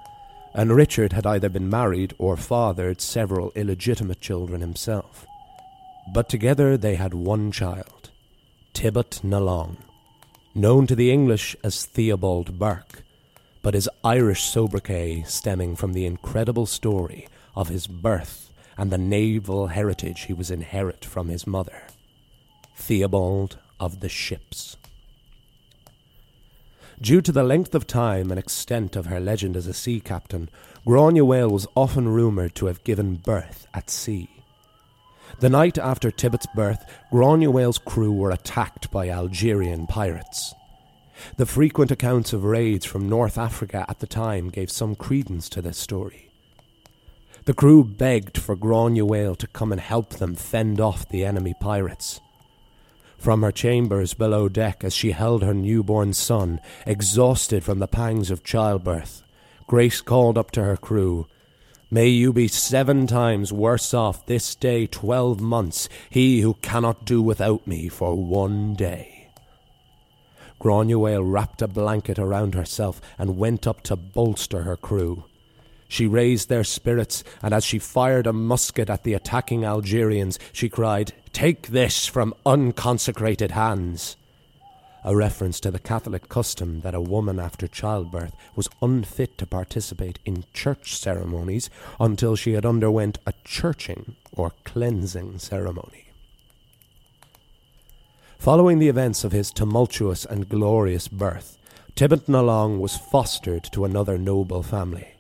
and 0.56 0.76
Richard 0.76 1.14
had 1.14 1.28
either 1.28 1.50
been 1.50 1.70
married 1.70 2.16
or 2.18 2.36
fathered 2.36 3.00
several 3.00 3.52
illegitimate 3.52 4.22
children 4.22 4.60
himself. 4.60 5.28
But 6.12 6.30
together 6.30 6.78
they 6.78 6.96
had 6.96 7.14
one 7.14 7.52
child, 7.52 8.10
Tibbot 8.74 9.24
na 9.24 9.38
Long, 9.38 9.78
known 10.56 10.88
to 10.88 10.96
the 10.96 11.12
English 11.12 11.56
as 11.64 11.86
Theobald 11.86 12.58
Burke, 12.58 13.04
but 13.62 13.76
his 13.76 13.90
Irish 14.04 14.44
sobriquet 14.44 15.24
stemming 15.28 15.76
from 15.76 15.94
the 15.94 16.08
incredible 16.08 16.66
story 16.66 17.28
of 17.56 17.70
his 17.70 17.86
birth 17.86 18.50
and 18.78 18.92
the 18.92 18.98
naval 18.98 19.68
heritage 19.68 20.22
he 20.22 20.34
was 20.34 20.50
inherit 20.50 21.06
from 21.06 21.30
his 21.30 21.46
mother, 21.46 21.84
Theobald 22.76 23.60
of 23.80 24.00
the 24.00 24.10
Ships. 24.10 24.76
Due 27.04 27.22
to 27.22 27.34
the 27.34 27.44
length 27.44 27.76
of 27.76 27.86
time 27.86 28.32
and 28.32 28.40
extent 28.40 28.96
of 28.96 29.08
her 29.08 29.20
legend 29.20 29.58
as 29.58 29.68
a 29.68 29.74
sea 29.74 30.00
captain, 30.00 30.50
Grania 30.86 31.24
Mhaol 31.24 31.52
was 31.52 31.68
often 31.76 32.08
rumoured 32.08 32.56
to 32.56 32.68
have 32.68 32.82
given 32.86 33.16
birth 33.16 33.68
at 33.74 33.90
sea. 33.90 34.30
The 35.42 35.50
night 35.50 35.78
after 35.78 36.12
Tibbot's 36.12 36.48
birth, 36.56 36.82
Grania 37.12 37.50
Mhaol's 37.50 37.78
crew 37.78 38.14
were 38.14 38.32
attacked 38.32 38.90
by 38.90 39.10
Algerian 39.10 39.86
pirates. 39.86 40.54
The 41.36 41.46
frequent 41.46 41.92
accounts 41.92 42.32
of 42.32 42.46
raids 42.46 42.86
from 42.86 43.10
North 43.10 43.38
Africa 43.38 43.86
at 43.90 44.00
the 44.00 44.08
time 44.08 44.50
gave 44.50 44.72
some 44.72 44.96
credence 44.96 45.50
to 45.50 45.62
this 45.62 45.78
story. 45.78 46.32
The 47.44 47.54
crew 47.54 47.84
begged 47.84 48.38
for 48.38 48.56
Grania 48.56 49.04
Mhaol 49.04 49.36
to 49.40 49.48
come 49.48 49.74
and 49.74 49.82
help 49.82 50.12
them 50.12 50.36
fend 50.36 50.80
off 50.80 51.10
the 51.10 51.26
enemy 51.26 51.54
pirates 51.60 52.22
from 53.24 53.42
her 53.42 53.54
chambers 53.54 54.14
below 54.14 54.50
deck 54.50 54.84
as 54.84 54.94
she 54.94 55.12
held 55.12 55.44
her 55.44 55.54
newborn 55.54 56.12
son, 56.12 56.60
exhausted 56.86 57.64
from 57.64 57.80
the 57.80 57.88
pangs 57.88 58.30
of 58.30 58.44
childbirth. 58.44 59.24
Grace 59.66 60.02
called 60.02 60.38
up 60.38 60.52
to 60.52 60.62
her 60.62 60.76
crew, 60.76 61.26
May 61.90 62.10
you 62.10 62.34
be 62.34 62.50
seven 62.50 63.08
times 63.08 63.54
worse 63.54 63.94
off 63.94 64.26
this 64.26 64.56
day 64.56 64.88
twelve 64.88 65.40
months, 65.40 65.88
he 66.10 66.42
who 66.42 66.56
cannot 66.56 67.06
do 67.06 67.22
without 67.22 67.66
me 67.66 67.88
for 67.88 68.16
one 68.16 68.74
day. 68.74 69.30
Granuaile 70.60 71.24
wrapped 71.24 71.62
a 71.62 71.68
blanket 71.68 72.20
around 72.20 72.56
herself 72.56 73.00
and 73.18 73.38
went 73.38 73.66
up 73.66 73.84
to 73.84 73.96
bolster 73.96 74.64
her 74.64 74.76
crew. 74.76 75.24
She 75.94 76.08
raised 76.08 76.50
their 76.50 76.64
spirits, 76.64 77.24
and 77.44 77.54
as 77.54 77.64
she 77.64 77.78
fired 77.78 78.26
a 78.26 78.34
musket 78.34 78.90
at 78.90 79.04
the 79.04 79.14
attacking 79.14 79.64
Algerians, 79.64 80.40
she 80.52 80.68
cried, 80.68 81.14
Take 81.34 81.68
this 81.68 82.08
from 82.08 82.34
unconsecrated 82.48 83.52
hands. 83.52 84.18
a 85.04 85.16
reference 85.16 85.60
to 85.60 85.70
the 85.70 85.78
Catholic 85.78 86.30
custom 86.30 86.82
that 86.82 86.96
a 86.96 87.02
woman 87.02 87.38
after 87.38 87.68
childbirth 87.68 88.34
was 88.56 88.70
unfit 88.82 89.38
to 89.38 89.46
participate 89.46 90.18
in 90.26 90.46
church 90.52 90.98
ceremonies 90.98 91.70
until 92.00 92.36
she 92.36 92.54
had 92.54 92.66
underwent 92.66 93.20
a 93.28 93.34
churching 93.44 94.16
or 94.32 94.52
cleansing 94.64 95.38
ceremony. 95.38 96.06
Following 98.40 98.80
the 98.80 98.90
events 98.90 99.24
of 99.24 99.32
his 99.32 99.52
tumultuous 99.52 100.26
and 100.26 100.50
glorious 100.50 101.08
birth, 101.08 101.60
Tibbot 101.96 102.28
Long 102.28 102.80
was 102.80 102.98
fostered 102.98 103.66
to 103.74 103.86
another 103.86 104.18
noble 104.18 104.64
family. 104.64 105.13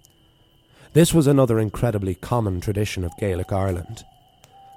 This 0.93 1.11
was 1.11 1.25
another 1.25 1.57
incredibly 1.57 2.13
common 2.13 2.61
tradition 2.61 3.03
of 3.03 3.17
Gaelic 3.17 3.51
Ireland. 3.51 4.05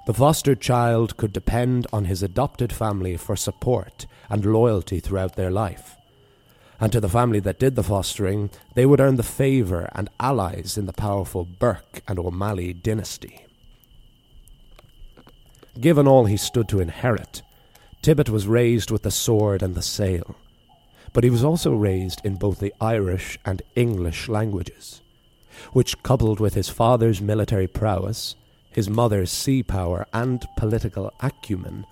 The 0.07 0.15
fostered 0.15 0.59
child 0.59 1.15
could 1.15 1.31
depend 1.31 1.85
on 1.93 2.05
his 2.05 2.23
adopted 2.23 2.73
family 2.73 3.17
for 3.17 3.35
support 3.35 4.07
and 4.27 4.43
loyalty 4.43 4.99
throughout 4.99 5.35
their 5.35 5.51
life. 5.51 5.95
And 6.79 6.91
to 6.91 6.99
the 6.99 7.09
family 7.09 7.39
that 7.41 7.59
did 7.59 7.75
the 7.75 7.83
fostering, 7.83 8.49
they 8.73 8.85
would 8.85 8.99
earn 8.99 9.17
the 9.17 9.23
favour 9.23 9.91
and 9.93 10.09
allies 10.19 10.75
in 10.75 10.87
the 10.87 10.93
powerful 10.93 11.45
Burke 11.45 12.01
and 12.07 12.17
O'Malley 12.17 12.73
dynasty. 12.73 13.45
Given 15.79 16.07
all 16.07 16.25
he 16.25 16.37
stood 16.37 16.67
to 16.69 16.79
inherit, 16.79 17.43
Tibbot 18.01 18.29
was 18.29 18.47
raised 18.47 18.89
with 18.89 19.03
the 19.03 19.11
sword 19.11 19.61
and 19.61 19.75
the 19.75 19.83
sail, 19.83 20.35
but 21.13 21.23
he 21.23 21.29
was 21.29 21.43
also 21.43 21.75
raised 21.75 22.21
in 22.23 22.37
both 22.37 22.59
the 22.59 22.73
Irish 22.81 23.37
and 23.45 23.61
English 23.75 24.27
languages, 24.27 25.01
which, 25.73 26.01
coupled 26.03 26.39
with 26.39 26.53
his 26.53 26.69
father's 26.69 27.21
military 27.21 27.67
prowess, 27.67 28.35
his 28.69 28.89
mother's 28.89 29.31
sea 29.31 29.63
power, 29.63 30.05
and 30.13 30.45
political 30.57 31.11
acumen, 31.19 31.85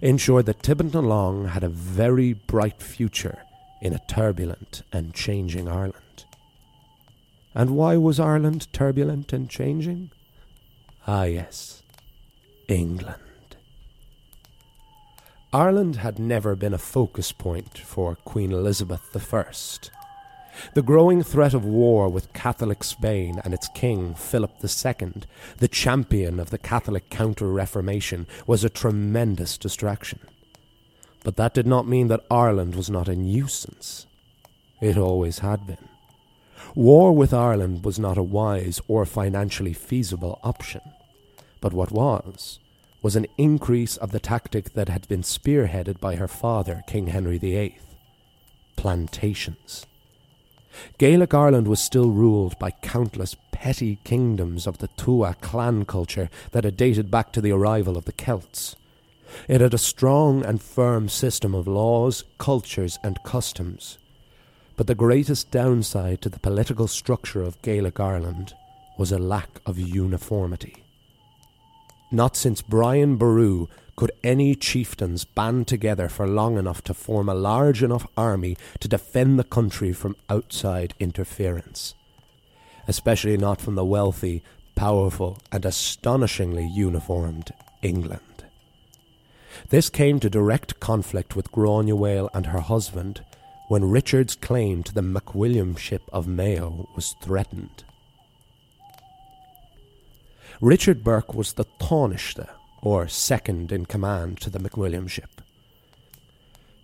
ensured 0.00 0.46
that 0.46 0.62
Tibbot 0.62 0.94
Long 0.94 1.48
had 1.48 1.62
a 1.62 1.68
very 1.68 2.32
bright 2.32 2.82
future 2.82 3.38
in 3.80 3.92
a 3.92 4.00
turbulent 4.08 4.82
and 4.92 5.14
changing 5.14 5.68
Ireland. 5.68 6.24
And 7.54 7.76
why 7.76 7.96
was 7.96 8.18
Ireland 8.18 8.72
turbulent 8.72 9.32
and 9.32 9.48
changing? 9.48 10.10
Ah, 11.06 11.24
yes, 11.24 11.82
England. 12.68 13.18
Ireland 15.52 15.96
had 15.96 16.18
never 16.18 16.56
been 16.56 16.72
a 16.72 16.78
focus 16.78 17.30
point 17.30 17.76
for 17.76 18.16
Queen 18.24 18.52
Elizabeth 18.52 19.34
I. 19.34 19.44
The 20.74 20.82
growing 20.82 21.22
threat 21.22 21.54
of 21.54 21.64
war 21.64 22.08
with 22.08 22.32
Catholic 22.32 22.84
Spain 22.84 23.40
and 23.44 23.54
its 23.54 23.68
king, 23.68 24.14
Philip 24.14 24.52
II, 24.62 25.22
the 25.58 25.68
champion 25.68 26.40
of 26.40 26.50
the 26.50 26.58
Catholic 26.58 27.10
Counter 27.10 27.48
Reformation, 27.48 28.26
was 28.46 28.64
a 28.64 28.70
tremendous 28.70 29.58
distraction. 29.58 30.20
But 31.24 31.36
that 31.36 31.54
did 31.54 31.66
not 31.66 31.86
mean 31.86 32.08
that 32.08 32.26
Ireland 32.30 32.74
was 32.74 32.90
not 32.90 33.08
a 33.08 33.16
nuisance. 33.16 34.06
It 34.80 34.98
always 34.98 35.38
had 35.38 35.66
been. 35.66 35.88
War 36.74 37.12
with 37.12 37.34
Ireland 37.34 37.84
was 37.84 37.98
not 37.98 38.18
a 38.18 38.22
wise 38.22 38.80
or 38.88 39.04
financially 39.04 39.72
feasible 39.72 40.40
option. 40.42 40.80
But 41.60 41.72
what 41.72 41.92
was, 41.92 42.58
was 43.02 43.14
an 43.14 43.26
increase 43.36 43.96
of 43.96 44.10
the 44.10 44.20
tactic 44.20 44.72
that 44.74 44.88
had 44.88 45.06
been 45.08 45.22
spearheaded 45.22 46.00
by 46.00 46.16
her 46.16 46.28
father, 46.28 46.82
King 46.86 47.08
Henry 47.08 47.38
VIII 47.38 47.78
plantations. 48.76 49.86
Gaelic 50.98 51.34
Ireland 51.34 51.68
was 51.68 51.80
still 51.80 52.10
ruled 52.10 52.58
by 52.58 52.70
countless 52.70 53.36
petty 53.50 53.98
kingdoms 54.04 54.66
of 54.66 54.78
the 54.78 54.88
Tuatha 54.88 55.40
clan 55.40 55.84
culture 55.84 56.30
that 56.52 56.64
had 56.64 56.76
dated 56.76 57.10
back 57.10 57.32
to 57.32 57.40
the 57.40 57.52
arrival 57.52 57.96
of 57.96 58.04
the 58.04 58.12
Celts. 58.12 58.76
It 59.48 59.60
had 59.60 59.74
a 59.74 59.78
strong 59.78 60.44
and 60.44 60.60
firm 60.60 61.08
system 61.08 61.54
of 61.54 61.66
laws, 61.66 62.24
cultures, 62.38 62.98
and 63.02 63.22
customs. 63.24 63.98
But 64.76 64.86
the 64.86 64.94
greatest 64.94 65.50
downside 65.50 66.20
to 66.22 66.28
the 66.28 66.40
political 66.40 66.88
structure 66.88 67.42
of 67.42 67.60
Gaelic 67.62 68.00
Ireland 68.00 68.54
was 68.98 69.12
a 69.12 69.18
lack 69.18 69.60
of 69.66 69.78
uniformity. 69.78 70.82
Not 72.10 72.36
since 72.36 72.60
Brian 72.60 73.16
Boru 73.16 73.68
could 73.96 74.12
any 74.24 74.54
chieftains 74.54 75.24
band 75.24 75.68
together 75.68 76.08
for 76.08 76.26
long 76.26 76.58
enough 76.58 76.82
to 76.84 76.94
form 76.94 77.28
a 77.28 77.34
large 77.34 77.82
enough 77.82 78.06
army 78.16 78.56
to 78.80 78.88
defend 78.88 79.38
the 79.38 79.44
country 79.44 79.92
from 79.92 80.16
outside 80.28 80.94
interference. 80.98 81.94
Especially 82.88 83.36
not 83.36 83.60
from 83.60 83.74
the 83.74 83.84
wealthy, 83.84 84.42
powerful, 84.74 85.38
and 85.50 85.64
astonishingly 85.64 86.66
uniformed 86.66 87.52
England. 87.82 88.44
This 89.68 89.90
came 89.90 90.18
to 90.20 90.30
direct 90.30 90.80
conflict 90.80 91.36
with 91.36 91.52
Granuaile 91.52 92.30
and 92.34 92.46
her 92.46 92.60
husband 92.60 93.24
when 93.68 93.90
Richard's 93.90 94.34
claim 94.34 94.82
to 94.82 94.94
the 94.94 95.02
MacWilliamship 95.02 96.00
of 96.12 96.26
Mayo 96.26 96.88
was 96.94 97.14
threatened. 97.22 97.84
Richard 100.60 101.02
Burke 101.02 101.34
was 101.34 101.54
the 101.54 101.64
Taoiseach, 101.80 102.48
or 102.82 103.08
second 103.08 103.72
in 103.72 103.86
command 103.86 104.40
to 104.40 104.50
the 104.50 104.58
McWilliam 104.58 105.08
ship. 105.08 105.40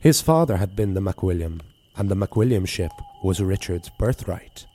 His 0.00 0.22
father 0.22 0.56
had 0.56 0.76
been 0.76 0.94
the 0.94 1.00
MacWilliam, 1.00 1.61
and 1.96 2.08
the 2.08 2.14
McWilliam 2.14 2.66
ship 2.66 2.92
was 3.22 3.42
Richard's 3.42 3.90
birthright. 3.98 4.66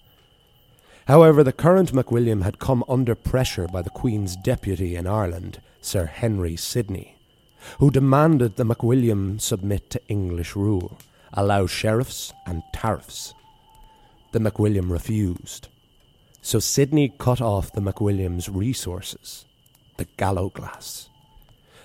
However, 1.07 1.43
the 1.43 1.53
current 1.53 1.93
MacWilliam 1.93 2.43
had 2.43 2.59
come 2.59 2.83
under 2.89 3.15
pressure 3.15 3.67
by 3.67 3.81
the 3.81 3.89
Queen's 3.89 4.35
deputy 4.35 4.95
in 4.95 5.07
Ireland, 5.07 5.61
Sir 5.81 6.05
Henry 6.05 6.57
Sidney, 6.57 7.15
who 7.79 7.89
demanded 7.89 8.57
the 8.57 8.65
MacWilliam 8.65 9.39
submit 9.39 9.89
to 9.91 10.07
English 10.07 10.55
rule, 10.55 10.97
allow 11.33 11.67
sheriffs 11.67 12.33
and 12.45 12.63
tariffs. 12.73 13.33
The 14.33 14.39
MacWilliam 14.39 14.91
refused. 14.91 15.69
So 16.41 16.59
Sidney 16.59 17.13
cut 17.17 17.39
off 17.39 17.71
the 17.71 17.81
MacWilliams' 17.81 18.49
resources, 18.53 19.45
the 19.95 20.05
Gallowglass. 20.17 21.09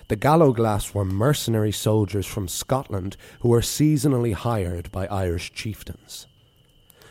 The 0.09 0.15
Gallowglass 0.15 0.95
were 0.95 1.05
mercenary 1.05 1.71
soldiers 1.71 2.25
from 2.25 2.47
Scotland 2.47 3.15
who 3.41 3.49
were 3.49 3.61
seasonally 3.61 4.33
hired 4.33 4.91
by 4.91 5.05
Irish 5.05 5.53
chieftains. 5.53 6.25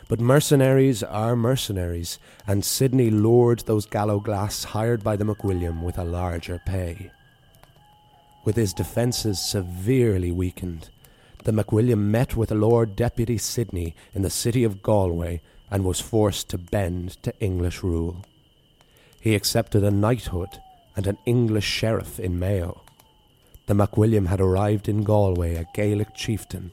But 0.08 0.18
mercenaries 0.18 1.04
are 1.04 1.36
mercenaries, 1.36 2.18
and 2.44 2.64
Sidney 2.64 3.08
lured 3.10 3.60
those 3.60 3.86
Gallowglass 3.86 4.64
hired 4.64 5.04
by 5.04 5.14
the 5.14 5.24
MacWilliam 5.24 5.80
with 5.82 5.96
a 5.96 6.02
larger 6.02 6.60
pay. 6.66 7.12
With 8.44 8.56
his 8.56 8.72
defences 8.72 9.38
severely 9.38 10.32
weakened, 10.32 10.90
the 11.44 11.52
MacWilliam 11.52 12.10
met 12.10 12.34
with 12.34 12.50
Lord 12.50 12.96
Deputy 12.96 13.38
Sidney 13.38 13.94
in 14.12 14.22
the 14.22 14.28
city 14.28 14.64
of 14.64 14.82
Galway 14.82 15.40
and 15.70 15.84
was 15.84 16.00
forced 16.00 16.48
to 16.48 16.58
bend 16.58 17.22
to 17.22 17.38
English 17.38 17.84
rule. 17.84 18.24
He 19.20 19.36
accepted 19.36 19.84
a 19.84 19.92
knighthood 19.92 20.58
and 20.96 21.06
an 21.06 21.18
English 21.26 21.64
sheriff 21.64 22.18
in 22.18 22.40
Mayo. 22.40 22.82
The 23.68 23.74
MacWilliam 23.74 24.26
had 24.26 24.40
arrived 24.40 24.88
in 24.88 25.04
Galway 25.04 25.54
a 25.54 25.68
Gaelic 25.74 26.14
chieftain 26.14 26.72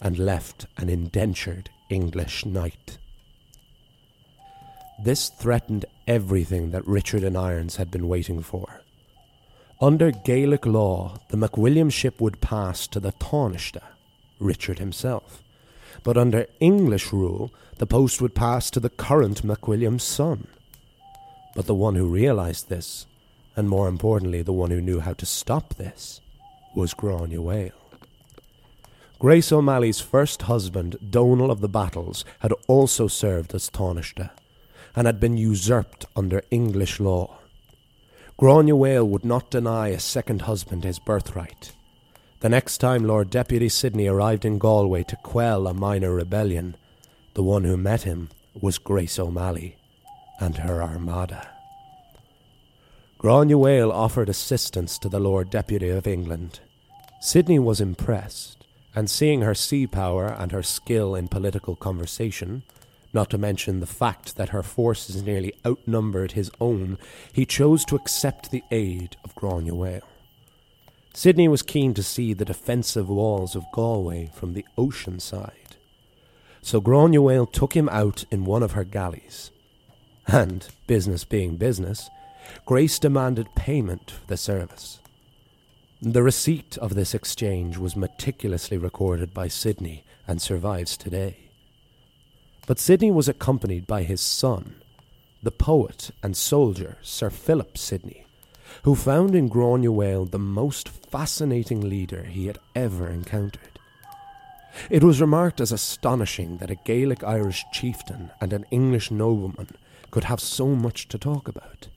and 0.00 0.18
left 0.18 0.66
an 0.76 0.88
indentured 0.88 1.70
English 1.88 2.44
knight. 2.44 2.98
This 5.04 5.28
threatened 5.28 5.84
everything 6.08 6.72
that 6.72 6.86
Richard 6.86 7.22
in 7.22 7.36
Irons 7.36 7.76
had 7.76 7.92
been 7.92 8.08
waiting 8.08 8.42
for. 8.42 8.80
Under 9.80 10.10
Gaelic 10.10 10.66
law, 10.66 11.18
the 11.28 11.36
MacWilliamship 11.36 12.20
would 12.20 12.40
pass 12.40 12.88
to 12.88 12.98
the 12.98 13.12
Taoiseach, 13.12 13.80
Richard 14.40 14.80
himself 14.80 15.42
but 16.02 16.16
under 16.16 16.46
English 16.60 17.12
rule, 17.12 17.52
the 17.78 17.86
post 17.86 18.20
would 18.20 18.34
pass 18.34 18.70
to 18.70 18.80
the 18.80 18.90
current 18.90 19.42
MacWilliam's 19.42 20.02
son. 20.02 20.46
But 21.54 21.66
the 21.66 21.74
one 21.74 21.94
who 21.94 22.06
realised 22.06 22.68
this, 22.68 23.06
and 23.56 23.68
more 23.68 23.88
importantly, 23.88 24.42
the 24.42 24.52
one 24.52 24.70
who 24.70 24.80
knew 24.80 25.00
how 25.00 25.12
to 25.14 25.26
stop 25.26 25.74
this, 25.74 26.20
was 26.74 26.94
Granuaile. 26.94 27.72
Grace 29.18 29.52
O'Malley's 29.52 30.00
first 30.00 30.42
husband, 30.42 30.96
Donal 31.10 31.50
of 31.50 31.60
the 31.60 31.68
Battles, 31.68 32.24
had 32.40 32.52
also 32.66 33.06
served 33.06 33.54
as 33.54 33.70
Taoiseach, 33.70 34.30
and 34.96 35.06
had 35.06 35.20
been 35.20 35.36
usurped 35.36 36.06
under 36.16 36.42
English 36.50 36.98
law. 36.98 37.38
Granuaile 38.38 39.06
would 39.06 39.24
not 39.24 39.50
deny 39.50 39.88
a 39.88 40.00
second 40.00 40.42
husband 40.42 40.82
his 40.82 40.98
birthright, 40.98 41.72
the 42.40 42.48
next 42.48 42.78
time 42.78 43.04
Lord 43.04 43.30
Deputy 43.30 43.68
Sidney 43.68 44.08
arrived 44.08 44.44
in 44.44 44.58
Galway 44.58 45.04
to 45.04 45.16
quell 45.22 45.68
a 45.68 45.72
minor 45.72 46.12
rebellion, 46.12 46.76
the 47.34 47.42
one 47.44 47.62
who 47.62 47.76
met 47.76 48.02
him 48.02 48.30
was 48.60 48.78
Grace 48.78 49.16
O'Malley 49.16 49.76
and 50.40 50.56
her 50.58 50.82
armada. 50.82 51.51
Granuaile 53.22 53.92
offered 53.92 54.28
assistance 54.28 54.98
to 54.98 55.08
the 55.08 55.20
Lord 55.20 55.48
Deputy 55.48 55.90
of 55.90 56.08
England. 56.08 56.58
Sidney 57.20 57.60
was 57.60 57.80
impressed, 57.80 58.66
and 58.96 59.08
seeing 59.08 59.42
her 59.42 59.54
sea 59.54 59.86
power 59.86 60.26
and 60.26 60.50
her 60.50 60.64
skill 60.64 61.14
in 61.14 61.28
political 61.28 61.76
conversation, 61.76 62.64
not 63.12 63.30
to 63.30 63.38
mention 63.38 63.78
the 63.78 63.86
fact 63.86 64.34
that 64.34 64.48
her 64.48 64.64
forces 64.64 65.22
nearly 65.22 65.54
outnumbered 65.64 66.32
his 66.32 66.50
own, 66.60 66.98
he 67.32 67.46
chose 67.46 67.84
to 67.84 67.94
accept 67.94 68.50
the 68.50 68.64
aid 68.72 69.16
of 69.22 69.36
Granuaile. 69.36 70.02
Sidney 71.14 71.46
was 71.46 71.62
keen 71.62 71.94
to 71.94 72.02
see 72.02 72.34
the 72.34 72.44
defensive 72.44 73.08
walls 73.08 73.54
of 73.54 73.70
Galway 73.72 74.30
from 74.34 74.54
the 74.54 74.66
ocean 74.76 75.20
side. 75.20 75.76
So 76.60 76.80
Granuaile 76.80 77.52
took 77.52 77.76
him 77.76 77.88
out 77.90 78.24
in 78.32 78.46
one 78.46 78.64
of 78.64 78.72
her 78.72 78.82
galleys. 78.82 79.52
And, 80.26 80.66
business 80.88 81.22
being 81.24 81.54
business, 81.54 82.10
Grace 82.64 82.98
demanded 82.98 83.54
payment 83.54 84.10
for 84.10 84.26
the 84.26 84.36
service. 84.36 85.00
The 86.00 86.22
receipt 86.22 86.76
of 86.78 86.94
this 86.94 87.14
exchange 87.14 87.78
was 87.78 87.94
meticulously 87.96 88.76
recorded 88.76 89.32
by 89.32 89.48
Sidney 89.48 90.04
and 90.26 90.42
survives 90.42 90.96
today. 90.96 91.36
But 92.66 92.78
Sidney 92.78 93.10
was 93.10 93.28
accompanied 93.28 93.86
by 93.86 94.02
his 94.02 94.20
son, 94.20 94.76
the 95.42 95.50
poet 95.50 96.10
and 96.22 96.36
soldier 96.36 96.98
Sir 97.02 97.30
Philip 97.30 97.76
Sidney, 97.76 98.26
who 98.84 98.94
found 98.94 99.34
in 99.34 99.48
Granuaile 99.48 100.30
the 100.30 100.38
most 100.38 100.88
fascinating 100.88 101.88
leader 101.88 102.24
he 102.24 102.46
had 102.46 102.58
ever 102.74 103.08
encountered. 103.08 103.78
It 104.90 105.04
was 105.04 105.20
remarked 105.20 105.60
as 105.60 105.72
astonishing 105.72 106.56
that 106.58 106.70
a 106.70 106.76
Gaelic 106.76 107.22
Irish 107.22 107.64
chieftain 107.72 108.30
and 108.40 108.52
an 108.52 108.64
English 108.70 109.10
nobleman 109.10 109.68
could 110.10 110.24
have 110.24 110.40
so 110.40 110.68
much 110.68 111.08
to 111.08 111.18
talk 111.18 111.48
about. 111.48 111.88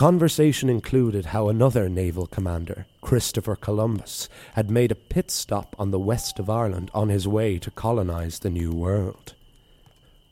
Conversation 0.00 0.70
included 0.70 1.26
how 1.26 1.50
another 1.50 1.86
naval 1.86 2.26
commander, 2.26 2.86
Christopher 3.02 3.54
Columbus, 3.54 4.30
had 4.54 4.70
made 4.70 4.90
a 4.90 4.94
pit 4.94 5.30
stop 5.30 5.76
on 5.78 5.90
the 5.90 5.98
west 5.98 6.38
of 6.38 6.48
Ireland 6.48 6.90
on 6.94 7.10
his 7.10 7.28
way 7.28 7.58
to 7.58 7.70
colonize 7.70 8.38
the 8.38 8.48
New 8.48 8.72
World. 8.72 9.34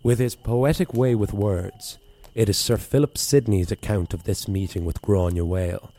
With 0.03 0.21
his 0.21 0.35
poetic 0.35 0.95
way 0.95 1.15
with 1.15 1.35
words, 1.35 1.99
it 2.35 2.49
is 2.49 2.57
Sir 2.57 2.79
Philip 2.79 3.19
Sidney's 3.19 3.71
account 3.71 4.15
of 4.15 4.25
this 4.25 4.49
meeting 4.49 4.87
with 4.87 5.03
Granuaile 5.03 5.91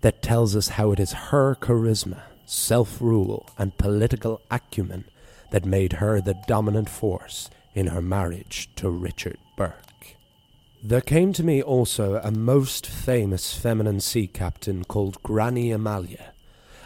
that 0.00 0.20
tells 0.20 0.56
us 0.56 0.70
how 0.70 0.90
it 0.90 0.98
is 0.98 1.12
her 1.30 1.54
charisma, 1.54 2.22
self 2.44 3.00
rule, 3.00 3.48
and 3.56 3.78
political 3.78 4.40
acumen 4.50 5.04
that 5.52 5.64
made 5.64 5.92
her 5.92 6.20
the 6.20 6.34
dominant 6.48 6.90
force 6.90 7.50
in 7.72 7.86
her 7.86 8.02
marriage 8.02 8.68
to 8.74 8.90
Richard 8.90 9.38
Burke. 9.56 9.91
There 10.84 11.00
came 11.00 11.32
to 11.34 11.44
me 11.44 11.62
also 11.62 12.16
a 12.16 12.32
most 12.32 12.88
famous 12.88 13.54
feminine 13.54 14.00
sea 14.00 14.26
captain 14.26 14.82
called 14.82 15.22
Granny 15.22 15.70
Amalia, 15.70 16.32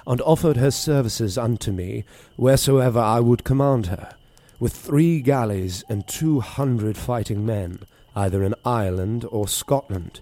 and 0.07 0.21
offered 0.21 0.59
her 0.59 0.71
services 0.71 1.39
unto 1.39 1.73
me 1.73 2.05
wheresoever 2.37 3.01
I 3.01 3.21
would 3.21 3.43
command 3.43 3.87
her, 3.87 4.15
with 4.61 4.75
three 4.75 5.23
galleys 5.23 5.83
and 5.89 6.07
two 6.07 6.41
hundred 6.41 6.99
fighting 6.99 7.47
men 7.47 7.79
either 8.15 8.43
in 8.43 8.55
Ireland 8.67 9.25
or 9.31 9.49
Scotland. 9.49 10.21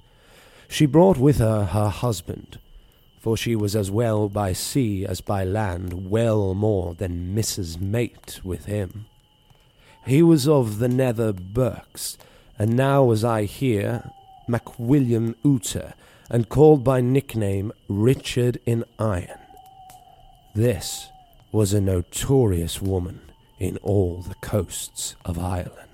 She 0.68 0.87
brought 0.87 1.18
with 1.18 1.38
her 1.38 1.64
her 1.64 1.88
husband, 1.88 2.60
for 3.18 3.37
she 3.37 3.56
was 3.56 3.74
as 3.74 3.90
well 3.90 4.28
by 4.28 4.52
sea 4.52 5.04
as 5.04 5.20
by 5.20 5.42
land 5.42 6.08
well 6.08 6.54
more 6.54 6.94
than 6.94 7.34
Mrs. 7.34 7.80
Mate 7.80 8.40
with 8.44 8.66
him. 8.66 9.06
He 10.06 10.22
was 10.22 10.46
of 10.46 10.78
the 10.78 10.88
Nether 10.88 11.32
Burks, 11.32 12.16
and 12.59 12.77
now, 12.77 13.11
as 13.11 13.25
I 13.25 13.45
hear, 13.45 14.11
MacWilliam 14.49 15.35
Uter, 15.45 15.95
and 16.31 16.49
called 16.49 16.85
by 16.85 17.01
nickname 17.01 17.73
Richard 17.88 18.61
in 18.67 18.85
Iron. 18.99 19.38
This 20.55 21.09
was 21.53 21.73
a 21.73 21.81
notorious 21.81 22.81
woman 22.81 23.21
in 23.59 23.77
all 23.79 24.23
the 24.23 24.35
coasts 24.37 25.17
of 25.25 25.38
Ireland. 25.38 25.93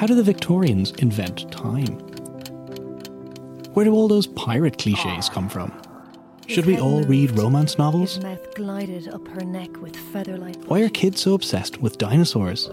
How 0.00 0.06
do 0.06 0.14
the 0.14 0.22
Victorians 0.22 0.92
invent 0.92 1.52
time? 1.52 1.98
Where 3.74 3.84
do 3.84 3.92
all 3.92 4.08
those 4.08 4.26
pirate 4.28 4.78
cliches 4.78 5.28
come 5.28 5.46
from? 5.50 5.78
Should 6.46 6.64
we 6.64 6.78
all 6.78 7.02
read 7.02 7.32
romance 7.32 7.76
novels? 7.76 8.14
His 8.14 8.24
mouth 8.24 8.54
glided 8.54 9.08
up 9.08 9.28
her 9.28 9.44
neck 9.44 9.82
with 9.82 9.94
feather-like. 9.94 10.64
Why 10.64 10.80
are 10.80 10.88
kids 10.88 11.20
so 11.20 11.34
obsessed 11.34 11.82
with 11.82 11.98
dinosaurs? 11.98 12.70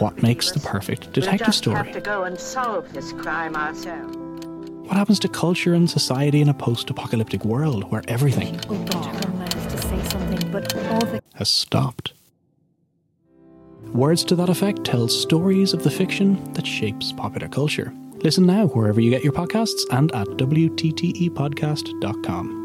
What 0.00 0.20
makes 0.20 0.50
the 0.50 0.58
perfect 0.58 1.12
detective 1.12 1.46
we'll 1.46 1.52
story? 1.52 1.76
have 1.76 1.92
to 1.92 2.00
go 2.00 2.24
and 2.24 2.40
solve 2.40 2.92
this 2.92 3.12
crime 3.12 3.54
ourselves. 3.54 4.16
What 4.16 4.96
happens 4.96 5.20
to 5.20 5.28
culture 5.28 5.74
and 5.74 5.88
society 5.88 6.40
in 6.40 6.48
a 6.48 6.54
post 6.54 6.90
apocalyptic 6.90 7.44
world 7.44 7.88
where 7.88 8.02
everything 8.08 8.58
has 11.36 11.64
her 11.64 12.21
Words 13.92 14.24
to 14.24 14.34
that 14.36 14.48
effect 14.48 14.84
tells 14.84 15.20
stories 15.20 15.74
of 15.74 15.84
the 15.84 15.90
fiction 15.90 16.52
that 16.54 16.66
shapes 16.66 17.12
popular 17.12 17.48
culture. 17.48 17.92
Listen 18.22 18.46
now 18.46 18.68
wherever 18.68 19.00
you 19.00 19.10
get 19.10 19.24
your 19.24 19.32
podcasts 19.32 19.82
and 19.90 20.14
at 20.14 20.28
WTTEpodcast.com. 20.28 22.62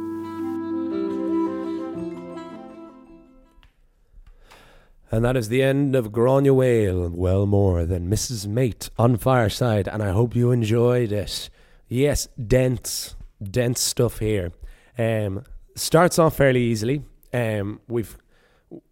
And 5.10 5.24
that 5.24 5.38
is 5.38 5.48
the 5.50 5.64
end 5.64 5.96
of 5.96 6.12
Granuaile, 6.12 7.10
well 7.12 7.46
more 7.46 7.86
than 7.86 8.10
Mrs. 8.10 8.46
Mate 8.46 8.90
on 9.00 9.16
Fireside, 9.18 9.88
and 9.88 10.04
I 10.04 10.12
hope 10.12 10.36
you 10.36 10.52
enjoyed 10.52 11.14
it. 11.14 11.50
Yes, 11.88 12.28
dense, 12.46 13.16
dense 13.42 13.80
stuff 13.80 14.20
here. 14.20 14.52
Um, 14.98 15.46
starts 15.76 16.20
off 16.20 16.36
fairly 16.36 16.62
easily. 16.62 17.04
Um, 17.34 17.80
we've 17.88 18.18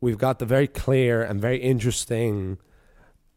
we've 0.02 0.18
got 0.18 0.40
the 0.40 0.46
very 0.46 0.68
clear 0.68 1.22
and 1.22 1.40
very 1.40 1.58
interesting 1.58 2.58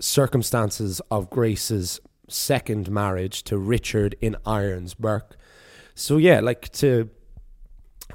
circumstances 0.00 1.00
of 1.10 1.30
Grace's 1.30 2.00
second 2.28 2.90
marriage 2.90 3.42
to 3.44 3.58
Richard 3.58 4.14
in 4.20 4.36
Irons 4.46 4.94
Burke. 4.94 5.36
So 5.94 6.16
yeah, 6.16 6.40
like 6.40 6.70
to 6.72 7.10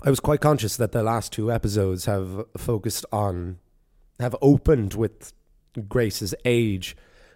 I 0.03 0.09
was 0.09 0.19
quite 0.19 0.41
conscious 0.41 0.77
that 0.77 0.91
the 0.91 1.03
last 1.03 1.31
two 1.31 1.51
episodes 1.51 2.05
have 2.05 2.45
focused 2.57 3.05
on 3.12 3.59
have 4.19 4.36
opened 4.41 4.93
with 4.93 5.33
Grace's 5.88 6.33
age. 6.45 6.95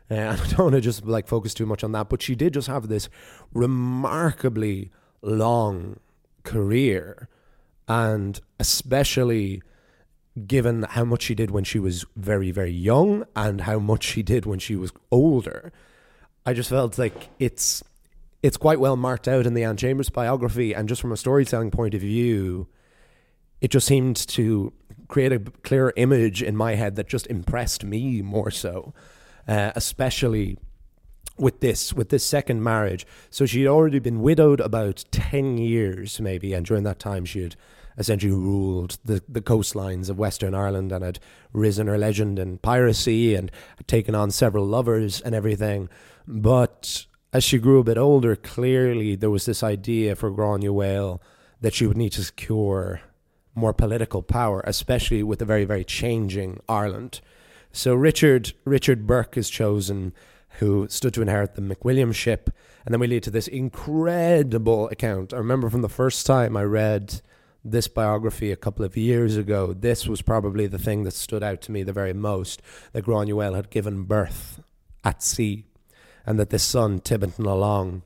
Uh, 0.10 0.16
and 0.16 0.42
I 0.42 0.48
don't 0.48 0.60
want 0.60 0.76
to 0.76 0.82
just 0.82 1.06
like 1.06 1.28
focus 1.28 1.54
too 1.54 1.66
much 1.66 1.84
on 1.84 1.92
that, 1.94 2.10
but 2.10 2.22
she 2.22 2.36
did 2.36 2.54
just 2.54 2.68
have 2.68 2.88
this 2.88 3.10
remarkably 3.54 4.92
long 5.22 6.00
career, 6.44 7.28
and 7.88 8.40
especially 8.60 9.62
given 10.46 10.84
how 10.84 11.04
much 11.04 11.24
she 11.24 11.36
did 11.36 11.52
when 11.52 11.64
she 11.64 11.80
was 11.80 12.06
very, 12.16 12.52
very 12.52 12.72
young 12.72 13.26
and 13.36 13.62
how 13.62 13.80
much 13.80 14.04
she 14.04 14.22
did 14.22 14.46
when 14.46 14.60
she 14.60 14.76
was 14.76 14.92
older, 15.10 15.72
I 16.46 16.54
just 16.54 16.70
felt 16.70 16.98
like 16.98 17.30
it's 17.40 17.84
it's 18.44 18.58
quite 18.58 18.80
well 18.80 18.96
marked 18.96 19.28
out 19.28 19.46
in 19.48 19.56
the 19.56 19.64
Anne 19.64 19.78
Chambers 19.78 20.10
biography, 20.10 20.74
and 20.74 20.88
just 20.88 21.02
from 21.02 21.12
a 21.12 21.18
storytelling 21.18 21.72
point 21.72 21.94
of 21.94 22.02
view, 22.02 22.68
it 23.62 23.72
just 23.72 23.88
seemed 23.88 24.16
to 24.16 24.72
create 25.08 25.32
a 25.32 25.40
clearer 25.40 25.92
image 25.96 26.44
in 26.44 26.56
my 26.56 26.76
head 26.76 26.96
that 26.96 27.08
just 27.08 27.28
impressed 27.28 27.84
me 27.84 28.22
more 28.22 28.52
so, 28.52 28.94
uh, 29.48 29.72
especially 29.76 30.58
with 31.38 31.60
this 31.62 31.94
with 31.94 32.10
this 32.10 32.24
second 32.24 32.64
marriage. 32.64 33.06
So 33.30 33.46
she'd 33.46 33.68
already 33.68 34.00
been 34.00 34.22
widowed 34.22 34.60
about 34.60 35.04
ten 35.12 35.58
years, 35.58 36.20
maybe, 36.22 36.54
and 36.54 36.66
during 36.66 36.84
that 36.84 37.00
time 37.00 37.26
she 37.26 37.42
had 37.42 37.56
essentially 37.98 38.32
ruled 38.32 38.98
the, 39.04 39.22
the 39.28 39.42
coastlines 39.42 40.10
of 40.10 40.20
Western 40.20 40.54
Ireland 40.54 40.92
and 40.92 41.04
had 41.04 41.20
risen 41.52 41.88
her 41.88 41.98
legend 41.98 42.38
in 42.38 42.60
piracy 42.60 43.36
and 43.36 43.52
had 43.78 43.88
taken 43.88 44.14
on 44.14 44.32
several 44.32 44.66
lovers 44.66 45.20
and 45.22 45.34
everything. 45.34 45.90
But 46.28 47.06
as 47.34 47.44
she 47.44 47.58
grew 47.58 47.80
a 47.80 47.84
bit 47.84 47.98
older, 47.98 48.36
clearly 48.36 49.16
there 49.16 49.30
was 49.30 49.46
this 49.46 49.64
idea 49.64 50.16
for 50.16 50.32
Granuaile 50.32 51.20
that 51.62 51.74
she 51.74 51.88
would 51.88 51.98
need 51.98 52.12
to 52.14 52.24
secure 52.24 53.02
more 53.56 53.74
political 53.74 54.22
power, 54.22 54.62
especially 54.66 55.24
with 55.24 55.42
a 55.42 55.46
very, 55.46 55.66
very 55.66 55.84
changing 55.84 56.60
Ireland. 56.70 57.22
So 57.72 57.96
Richard 57.96 58.54
Richard 58.66 59.08
Burke 59.08 59.36
is 59.38 59.50
chosen, 59.50 60.14
who 60.60 60.88
stood 60.90 61.14
to 61.16 61.22
inherit 61.22 61.56
the 61.56 61.62
McWilliam 61.62 62.14
ship, 62.14 62.52
and 62.86 62.94
then 62.94 63.00
we 63.00 63.08
lead 63.08 63.24
to 63.24 63.32
this 63.32 63.48
incredible 63.48 64.88
account. 64.90 65.34
I 65.34 65.38
remember 65.38 65.70
from 65.70 65.82
the 65.82 65.90
first 65.90 66.26
time 66.26 66.56
I 66.56 66.64
read 66.64 67.22
this 67.64 67.88
biography 67.88 68.52
a 68.52 68.56
couple 68.56 68.86
of 68.86 68.96
years 68.96 69.36
ago, 69.36 69.74
this 69.74 70.08
was 70.08 70.22
probably 70.22 70.68
the 70.68 70.78
thing 70.78 71.04
that 71.04 71.14
stood 71.14 71.44
out 71.44 71.62
to 71.62 71.72
me 71.72 71.84
the 71.84 71.94
very 71.94 72.14
most 72.14 72.62
that 72.94 73.06
Granuaile 73.06 73.56
had 73.56 73.70
given 73.70 74.04
birth 74.04 74.62
at 75.04 75.22
sea. 75.24 75.66
and 76.28 76.38
that 76.38 76.50
this 76.50 76.64
son, 76.64 77.00
Tibbot 77.00 77.40
na 77.40 77.54
Long, 77.54 78.04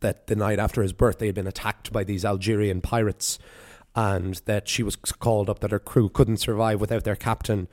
that 0.00 0.26
the 0.26 0.34
night 0.36 0.58
after 0.58 0.82
his 0.82 0.92
birth, 0.92 1.18
they 1.18 1.26
had 1.26 1.36
been 1.36 1.46
attacked 1.46 1.92
by 1.92 2.02
these 2.02 2.24
Algerian 2.24 2.80
pirates, 2.80 3.38
and 3.94 4.34
that 4.44 4.68
she 4.68 4.82
was 4.82 4.96
called 4.96 5.48
up 5.48 5.60
that 5.60 5.70
her 5.70 5.78
crew 5.78 6.08
couldn't 6.08 6.38
survive 6.38 6.80
without 6.80 7.04
their 7.04 7.16
captain. 7.16 7.68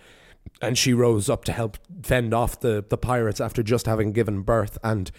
And 0.62 0.78
she 0.78 0.94
rose 0.94 1.30
up 1.30 1.44
to 1.46 1.52
help 1.52 1.78
fend 2.04 2.34
off 2.34 2.60
the, 2.60 2.86
the 2.88 2.98
pirates 2.98 3.42
after 3.42 3.64
just 3.64 3.88
having 3.88 4.12
given 4.12 4.44
birth. 4.44 4.78
And 4.84 5.12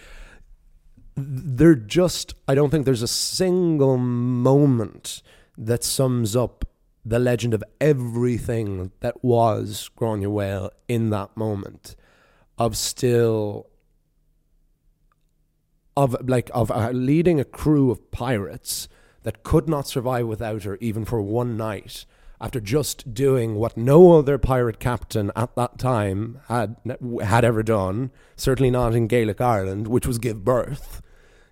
they're 1.16 1.74
just, 1.74 2.34
I 2.46 2.54
don't 2.54 2.70
think 2.70 2.86
there's 2.86 3.02
a 3.02 3.08
single 3.08 3.98
moment 3.98 5.22
that 5.56 5.84
sums 5.84 6.36
up 6.36 6.64
the 7.04 7.18
legend 7.18 7.54
of 7.54 7.62
everything 7.80 8.90
that 9.00 9.22
was 9.24 9.90
Granuaile 9.96 10.70
in 10.88 11.10
that 11.10 11.36
moment 11.36 11.94
of 12.58 12.76
still 12.76 13.68
of 15.96 16.16
like 16.28 16.50
of 16.52 16.70
uh, 16.70 16.90
leading 16.90 17.40
a 17.40 17.44
crew 17.44 17.90
of 17.90 18.10
pirates 18.10 18.88
that 19.22 19.42
could 19.42 19.68
not 19.68 19.88
survive 19.88 20.26
without 20.26 20.64
her 20.64 20.76
even 20.80 21.04
for 21.04 21.20
one 21.22 21.56
night 21.56 22.04
after 22.40 22.60
just 22.60 23.14
doing 23.14 23.54
what 23.54 23.76
no 23.76 24.18
other 24.18 24.36
pirate 24.36 24.78
captain 24.78 25.32
at 25.34 25.54
that 25.56 25.78
time 25.78 26.40
had 26.48 26.76
had 27.22 27.44
ever 27.44 27.62
done 27.62 28.10
certainly 28.36 28.70
not 28.70 28.94
in 28.94 29.06
Gaelic 29.06 29.40
Ireland 29.40 29.88
which 29.88 30.06
was 30.06 30.18
give 30.18 30.44
birth 30.44 31.02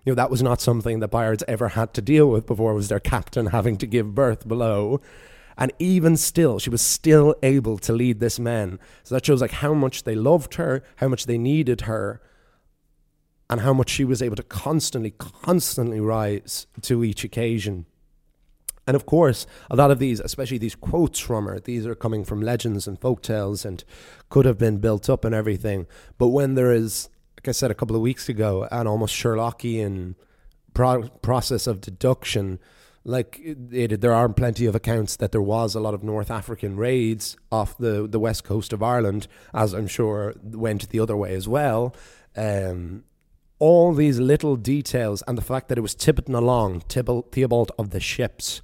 you 0.05 0.11
know 0.11 0.15
that 0.15 0.31
was 0.31 0.43
not 0.43 0.61
something 0.61 0.99
that 0.99 1.09
pirates 1.09 1.43
ever 1.47 1.69
had 1.69 1.93
to 1.93 2.01
deal 2.01 2.29
with 2.29 2.45
before 2.45 2.73
was 2.73 2.89
their 2.89 2.99
captain 2.99 3.47
having 3.47 3.77
to 3.77 3.87
give 3.87 4.15
birth 4.15 4.47
below 4.47 5.01
and 5.57 5.71
even 5.79 6.15
still 6.15 6.59
she 6.59 6.69
was 6.69 6.81
still 6.81 7.35
able 7.43 7.77
to 7.77 7.93
lead 7.93 8.19
this 8.19 8.39
man 8.39 8.79
so 9.03 9.15
that 9.15 9.25
shows 9.25 9.41
like 9.41 9.51
how 9.51 9.73
much 9.73 10.03
they 10.03 10.15
loved 10.15 10.55
her 10.55 10.83
how 10.97 11.07
much 11.07 11.25
they 11.25 11.37
needed 11.37 11.81
her 11.81 12.21
and 13.49 13.61
how 13.61 13.73
much 13.73 13.89
she 13.89 14.05
was 14.05 14.21
able 14.21 14.35
to 14.35 14.43
constantly, 14.43 15.11
constantly 15.11 15.99
rise 15.99 16.67
to 16.81 17.03
each 17.03 17.23
occasion. 17.23 17.85
And 18.87 18.95
of 18.95 19.05
course, 19.05 19.47
a 19.69 19.75
lot 19.75 19.91
of 19.91 19.99
these, 19.99 20.19
especially 20.19 20.57
these 20.57 20.75
quotes 20.75 21.19
from 21.19 21.45
her, 21.45 21.59
these 21.59 21.85
are 21.85 21.95
coming 21.95 22.23
from 22.23 22.41
legends 22.41 22.87
and 22.87 22.99
folk 22.99 23.21
tales 23.21 23.65
and 23.65 23.83
could 24.29 24.45
have 24.45 24.57
been 24.57 24.77
built 24.77 25.09
up 25.09 25.25
and 25.25 25.33
everything. 25.33 25.87
But 26.17 26.27
when 26.27 26.53
there 26.55 26.71
is, 26.71 27.09
like 27.45 27.49
I 27.49 27.51
said 27.51 27.69
a 27.69 27.75
couple 27.75 27.95
of 27.95 28.01
weeks 28.01 28.27
ago, 28.27 28.67
an 28.71 28.87
almost 28.87 29.13
Sherlockian 29.13 30.15
pro- 30.73 31.09
process 31.21 31.67
of 31.67 31.79
deduction, 31.79 32.57
like 33.03 33.39
it, 33.39 34.01
there 34.01 34.15
are 34.15 34.27
plenty 34.29 34.65
of 34.65 34.73
accounts 34.73 35.15
that 35.17 35.31
there 35.31 35.43
was 35.43 35.75
a 35.75 35.79
lot 35.79 35.93
of 35.93 36.03
North 36.03 36.31
African 36.31 36.75
raids 36.75 37.37
off 37.51 37.77
the, 37.77 38.07
the 38.07 38.19
west 38.19 38.45
coast 38.45 38.73
of 38.73 38.81
Ireland, 38.81 39.27
as 39.53 39.73
I'm 39.73 39.85
sure 39.85 40.33
went 40.41 40.89
the 40.89 40.99
other 40.99 41.15
way 41.15 41.35
as 41.35 41.47
well. 41.47 41.95
Um, 42.35 43.03
all 43.59 43.93
these 43.93 44.19
little 44.19 44.55
details 44.55 45.21
and 45.27 45.37
the 45.37 45.43
fact 45.43 45.67
that 45.67 45.77
it 45.77 45.81
was 45.81 45.93
Tibbot 45.93 46.27
na 46.27 46.39
Long, 46.39 46.79
Theobald 46.79 47.71
of 47.77 47.91
the 47.91 47.99
ships. 47.99 48.63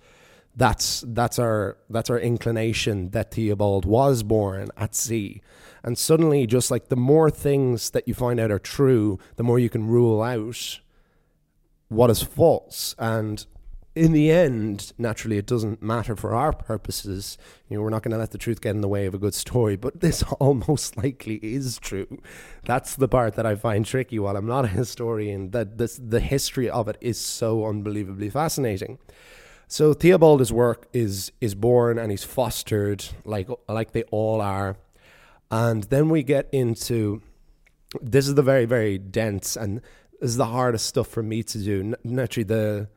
That's 0.55 1.03
that's 1.07 1.37
our 1.37 1.77
that's 1.87 2.09
our 2.09 2.19
inclination 2.19 3.11
that 3.11 3.31
Theobald 3.31 3.85
was 3.85 4.23
born 4.23 4.69
at 4.75 4.95
sea. 4.95 5.43
And 5.83 5.97
suddenly 5.97 6.45
just 6.45 6.71
like 6.71 6.89
the 6.89 6.95
more 6.95 7.29
things 7.29 7.89
that 7.91 8.07
you 8.07 8.13
find 8.13 8.39
out 8.39 8.51
are 8.51 8.59
true, 8.59 9.19
the 9.35 9.43
more 9.43 9.59
you 9.59 9.69
can 9.69 9.87
rule 9.87 10.21
out 10.21 10.79
what 11.89 12.09
is 12.09 12.21
false. 12.21 12.95
And 12.99 13.45
in 13.93 14.13
the 14.13 14.31
end, 14.31 14.93
naturally, 14.97 15.37
it 15.37 15.45
doesn't 15.45 15.81
matter 15.81 16.15
for 16.15 16.33
our 16.33 16.53
purposes. 16.53 17.37
You 17.67 17.77
know, 17.77 17.83
we're 17.83 17.89
not 17.89 18.03
going 18.03 18.13
to 18.13 18.17
let 18.17 18.31
the 18.31 18.37
truth 18.37 18.61
get 18.61 18.75
in 18.75 18.81
the 18.81 18.87
way 18.87 19.05
of 19.05 19.13
a 19.13 19.17
good 19.17 19.33
story, 19.33 19.75
but 19.75 19.99
this 19.99 20.23
almost 20.39 20.97
likely 20.97 21.35
is 21.35 21.77
true. 21.79 22.19
That's 22.65 22.95
the 22.95 23.07
part 23.09 23.35
that 23.35 23.45
I 23.45 23.55
find 23.55 23.85
tricky. 23.85 24.19
While 24.19 24.37
I'm 24.37 24.47
not 24.47 24.65
a 24.65 24.69
historian, 24.69 25.51
that 25.51 25.77
this, 25.77 25.99
the 26.01 26.21
history 26.21 26.69
of 26.69 26.87
it 26.87 26.97
is 27.01 27.19
so 27.19 27.65
unbelievably 27.65 28.29
fascinating. 28.29 28.97
So 29.67 29.93
Theobald's 29.93 30.51
work 30.51 30.89
is 30.91 31.31
is 31.39 31.55
born 31.55 31.97
and 31.97 32.11
he's 32.11 32.25
fostered 32.25 33.05
like 33.23 33.47
like 33.69 33.93
they 33.93 34.03
all 34.11 34.41
are, 34.41 34.75
and 35.51 35.83
then 35.85 36.09
we 36.09 36.23
get 36.23 36.49
into 36.51 37.21
this 38.01 38.27
is 38.27 38.35
the 38.35 38.41
very 38.41 38.65
very 38.65 38.97
dense 38.97 39.55
and 39.55 39.81
this 40.21 40.31
is 40.31 40.37
the 40.37 40.45
hardest 40.45 40.85
stuff 40.85 41.07
for 41.07 41.23
me 41.23 41.43
to 41.43 41.57
do. 41.57 41.95
Naturally, 42.03 42.45
the 42.45 42.89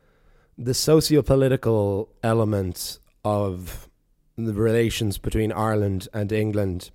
the 0.56 0.74
socio-political 0.74 2.08
element 2.22 2.98
of 3.24 3.88
the 4.36 4.52
relations 4.52 5.18
between 5.18 5.50
Ireland 5.52 6.08
and 6.12 6.30
England 6.30 6.90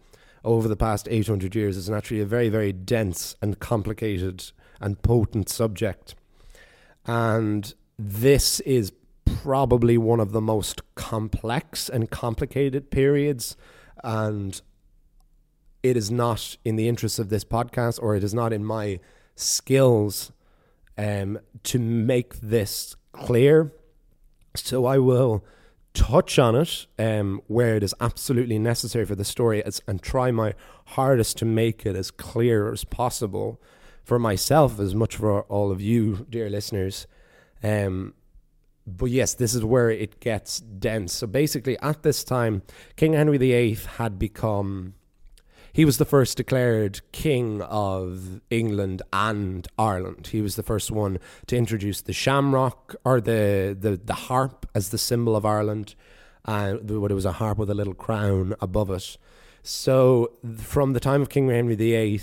over 0.46 0.68
the 0.68 0.76
past 0.76 1.08
800 1.10 1.56
years 1.56 1.76
is 1.76 1.90
naturally 1.90 2.22
a 2.22 2.26
very, 2.26 2.50
very 2.50 2.72
dense 2.72 3.36
and 3.42 3.60
complicated 3.60 4.52
and 4.80 5.02
potent 5.02 5.50
subject. 5.50 6.16
And 7.06 7.74
this 7.98 8.60
is 8.62 8.94
probably 9.26 9.98
one 9.98 10.20
of 10.20 10.32
the 10.32 10.42
most 10.42 10.82
complex 10.96 11.90
and 11.90 12.10
complicated 12.10 12.92
periods. 12.92 13.58
And 14.04 14.62
it 15.84 15.96
is 15.96 16.12
not 16.12 16.58
in 16.66 16.76
the 16.76 16.88
interest 16.88 17.20
of 17.20 17.30
this 17.30 17.44
podcast, 17.44 18.00
or 18.02 18.16
it 18.16 18.24
is 18.24 18.34
not 18.34 18.54
in 18.54 18.66
my 18.66 19.00
skills 19.36 20.32
um, 20.98 21.40
to 21.64 21.80
make 21.80 22.36
this 22.42 22.96
clear. 23.12 23.74
So 24.56 24.86
I 24.86 24.98
will 24.98 25.46
touch 25.94 26.38
on 26.38 26.56
it 26.56 26.88
um, 26.98 27.42
where 27.48 27.76
it 27.76 27.84
is 27.84 27.96
absolutely 28.00 28.60
necessary 28.60 29.06
for 29.06 29.16
the 29.16 29.26
story 29.26 29.64
as, 29.64 29.82
and 29.88 30.02
try 30.02 30.32
my 30.32 30.54
hardest 30.88 31.38
to 31.38 31.46
make 31.46 31.86
it 31.86 31.96
as 31.96 32.12
clear 32.12 32.72
as 32.72 32.84
possible 32.84 33.62
for 34.04 34.20
myself 34.20 34.80
as 34.80 34.96
much 34.96 35.16
for 35.16 35.44
all 35.44 35.72
of 35.72 35.82
you, 35.82 36.26
dear 36.30 36.50
listeners. 36.50 37.08
Um, 37.64 38.14
but 38.88 39.06
yes, 39.08 39.36
this 39.36 39.54
is 39.54 39.64
where 39.64 39.90
it 39.90 40.20
gets 40.20 40.60
dense. 40.60 41.14
So 41.14 41.28
basically, 41.28 41.78
at 41.80 42.04
this 42.04 42.24
time, 42.24 42.64
King 42.96 43.14
Henry 43.14 43.38
VIII 43.38 43.76
had 43.98 44.18
become 44.18 44.96
he 45.74 45.86
was 45.86 45.98
the 45.98 46.06
first 46.06 46.38
declared 46.38 47.02
king 47.12 47.62
of 47.62 48.42
England 48.50 49.02
and 49.14 49.68
Ireland. 49.78 50.28
He 50.28 50.42
was 50.42 50.56
the 50.56 50.64
first 50.64 50.92
one 50.92 51.20
to 51.48 51.58
introduce 51.58 52.02
the 52.02 52.14
shamrock 52.14 52.96
or 53.04 53.22
the 53.22 53.76
the, 53.80 53.98
the 53.98 54.14
harp 54.14 54.66
as 54.74 54.90
the 54.90 54.98
symbol 54.98 55.36
of 55.36 55.46
Ireland. 55.46 55.96
Uh, 56.46 56.78
it 56.82 56.92
was 56.92 57.26
a 57.26 57.34
harp 57.34 57.58
with 57.58 57.70
a 57.70 57.76
little 57.76 57.94
crown 57.94 58.56
above 58.62 58.90
it. 58.90 59.18
So 59.62 60.32
from 60.58 60.94
the 60.94 61.00
time 61.00 61.22
of 61.22 61.30
King 61.30 61.50
Henry 61.50 61.76
VIII, 61.76 62.22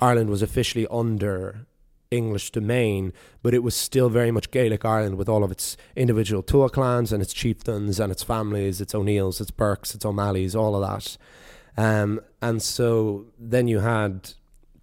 Ireland 0.00 0.30
was 0.30 0.42
officially 0.42 0.86
under 0.90 1.66
English 2.10 2.50
domain, 2.50 3.12
but 3.42 3.54
it 3.54 3.62
was 3.62 3.74
still 3.74 4.08
very 4.08 4.30
much 4.30 4.50
Gaelic 4.50 4.84
Ireland 4.84 5.16
with 5.16 5.28
all 5.28 5.44
of 5.44 5.50
its 5.50 5.76
individual 5.94 6.42
Tuatha 6.42 6.72
clans 6.72 7.12
and 7.12 7.22
its 7.22 7.32
chieftains 7.32 8.00
and 8.00 8.10
its 8.10 8.22
families, 8.22 8.80
its 8.80 8.94
O'Neills, 8.94 9.40
its 9.40 9.50
Burkes, 9.50 9.94
its 9.94 10.04
O'Malleys, 10.04 10.54
all 10.54 10.74
of 10.74 10.88
that. 10.88 11.16
Um, 11.78 12.20
and 12.42 12.60
so 12.60 13.26
then 13.38 13.68
you 13.68 13.78
had 13.78 14.32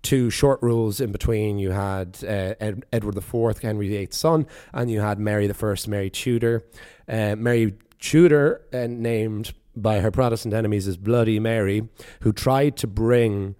two 0.01 0.29
short 0.29 0.61
rules 0.63 1.01
in 1.01 1.11
between. 1.11 1.59
You 1.59 1.71
had 1.71 2.17
uh, 2.23 2.55
Ed- 2.59 2.85
Edward 2.93 3.17
IV, 3.17 3.59
Henry 3.59 3.89
VIII's 3.89 4.15
son, 4.15 4.47
and 4.73 4.89
you 4.89 5.01
had 5.01 5.19
Mary 5.19 5.51
I, 5.51 5.75
Mary 5.87 6.09
Tudor. 6.09 6.63
Uh, 7.07 7.35
Mary 7.35 7.73
Tudor, 7.99 8.61
uh, 8.73 8.87
named 8.87 9.53
by 9.75 9.99
her 9.99 10.09
Protestant 10.09 10.53
enemies 10.53 10.87
as 10.87 10.95
Bloody 10.95 11.37
Mary, 11.37 11.89
who 12.21 12.31
tried 12.31 12.77
to 12.77 12.87
bring 12.87 13.55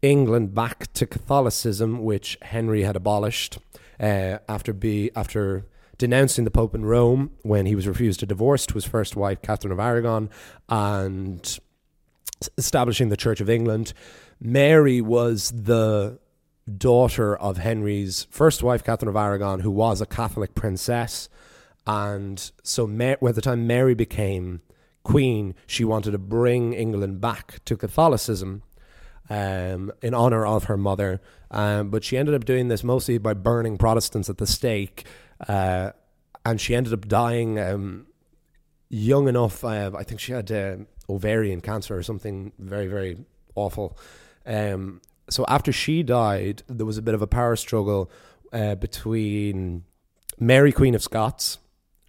England 0.00 0.54
back 0.54 0.90
to 0.94 1.06
Catholicism, 1.06 2.02
which 2.02 2.38
Henry 2.40 2.84
had 2.84 2.96
abolished 2.96 3.58
uh, 4.00 4.38
after 4.48 4.72
be 4.72 5.10
after 5.14 5.66
denouncing 5.98 6.44
the 6.44 6.50
Pope 6.50 6.74
in 6.74 6.86
Rome 6.86 7.32
when 7.42 7.66
he 7.66 7.74
was 7.74 7.86
refused 7.86 8.22
a 8.22 8.26
divorce 8.26 8.64
to 8.66 8.74
his 8.74 8.86
first 8.86 9.14
wife, 9.14 9.42
Catherine 9.42 9.72
of 9.72 9.78
Aragon, 9.78 10.30
and 10.70 11.58
establishing 12.58 13.08
the 13.08 13.16
Church 13.16 13.40
of 13.40 13.50
England. 13.50 13.92
Mary 14.40 15.00
was 15.00 15.50
the 15.50 16.18
daughter 16.78 17.36
of 17.36 17.58
Henry's 17.58 18.26
first 18.30 18.62
wife, 18.62 18.84
Catherine 18.84 19.08
of 19.08 19.16
Aragon, 19.16 19.60
who 19.60 19.70
was 19.70 20.00
a 20.00 20.06
Catholic 20.06 20.54
princess. 20.54 21.28
And 21.86 22.50
so, 22.62 22.86
by 22.86 23.32
the 23.32 23.40
time 23.40 23.66
Mary 23.66 23.94
became 23.94 24.62
queen, 25.02 25.54
she 25.66 25.84
wanted 25.84 26.12
to 26.12 26.18
bring 26.18 26.72
England 26.72 27.20
back 27.20 27.64
to 27.64 27.76
Catholicism 27.76 28.62
um, 29.28 29.92
in 30.00 30.14
honor 30.14 30.46
of 30.46 30.64
her 30.64 30.76
mother. 30.76 31.20
Um, 31.50 31.90
but 31.90 32.04
she 32.04 32.16
ended 32.16 32.34
up 32.34 32.44
doing 32.44 32.68
this 32.68 32.84
mostly 32.84 33.18
by 33.18 33.34
burning 33.34 33.78
Protestants 33.78 34.30
at 34.30 34.38
the 34.38 34.46
stake. 34.46 35.04
Uh, 35.48 35.90
and 36.44 36.60
she 36.60 36.74
ended 36.74 36.92
up 36.92 37.08
dying 37.08 37.58
um, 37.58 38.06
young 38.88 39.28
enough. 39.28 39.64
Uh, 39.64 39.90
I 39.96 40.04
think 40.04 40.20
she 40.20 40.32
had 40.32 40.50
uh, 40.50 40.76
ovarian 41.14 41.60
cancer 41.60 41.96
or 41.96 42.02
something 42.02 42.52
very, 42.58 42.86
very 42.86 43.18
awful. 43.54 43.96
Um, 44.46 45.00
so 45.28 45.44
after 45.48 45.72
she 45.72 46.02
died, 46.02 46.62
there 46.68 46.86
was 46.86 46.98
a 46.98 47.02
bit 47.02 47.14
of 47.14 47.22
a 47.22 47.26
power 47.26 47.56
struggle 47.56 48.10
uh, 48.52 48.74
between 48.74 49.84
Mary, 50.38 50.72
Queen 50.72 50.94
of 50.94 51.02
Scots, 51.02 51.58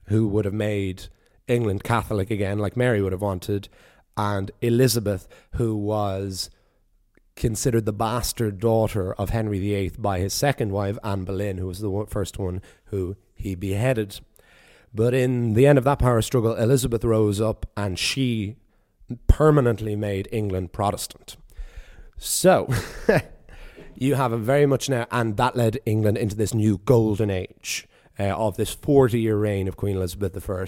who 0.07 0.27
would 0.27 0.45
have 0.45 0.53
made 0.53 1.07
England 1.47 1.83
Catholic 1.83 2.31
again, 2.31 2.59
like 2.59 2.75
Mary 2.75 3.01
would 3.01 3.11
have 3.11 3.21
wanted, 3.21 3.69
and 4.17 4.51
Elizabeth, 4.61 5.27
who 5.53 5.75
was 5.75 6.49
considered 7.35 7.85
the 7.85 7.93
bastard 7.93 8.59
daughter 8.59 9.13
of 9.13 9.29
Henry 9.29 9.59
VIII 9.59 9.93
by 9.97 10.19
his 10.19 10.33
second 10.33 10.71
wife, 10.71 10.97
Anne 11.03 11.23
Boleyn, 11.23 11.57
who 11.57 11.67
was 11.67 11.79
the 11.79 12.05
first 12.07 12.37
one 12.37 12.61
who 12.85 13.15
he 13.33 13.55
beheaded. 13.55 14.19
But 14.93 15.13
in 15.13 15.53
the 15.53 15.65
end 15.65 15.77
of 15.77 15.83
that 15.85 15.99
power 15.99 16.21
struggle, 16.21 16.55
Elizabeth 16.55 17.03
rose 17.03 17.41
up 17.41 17.65
and 17.75 17.97
she 17.97 18.57
permanently 19.27 19.95
made 19.95 20.27
England 20.31 20.71
Protestant. 20.71 21.37
So, 22.17 22.69
you 23.95 24.15
have 24.15 24.31
a 24.31 24.37
very 24.37 24.65
much 24.65 24.89
now, 24.89 25.07
and 25.11 25.37
that 25.37 25.55
led 25.55 25.79
England 25.85 26.17
into 26.17 26.35
this 26.35 26.53
new 26.53 26.79
golden 26.85 27.29
age. 27.29 27.87
Uh, 28.19 28.25
of 28.25 28.57
this 28.57 28.71
40 28.71 29.19
year 29.19 29.35
reign 29.35 29.67
of 29.67 29.75
Queen 29.75 29.95
Elizabeth 29.95 30.47
I, 30.47 30.65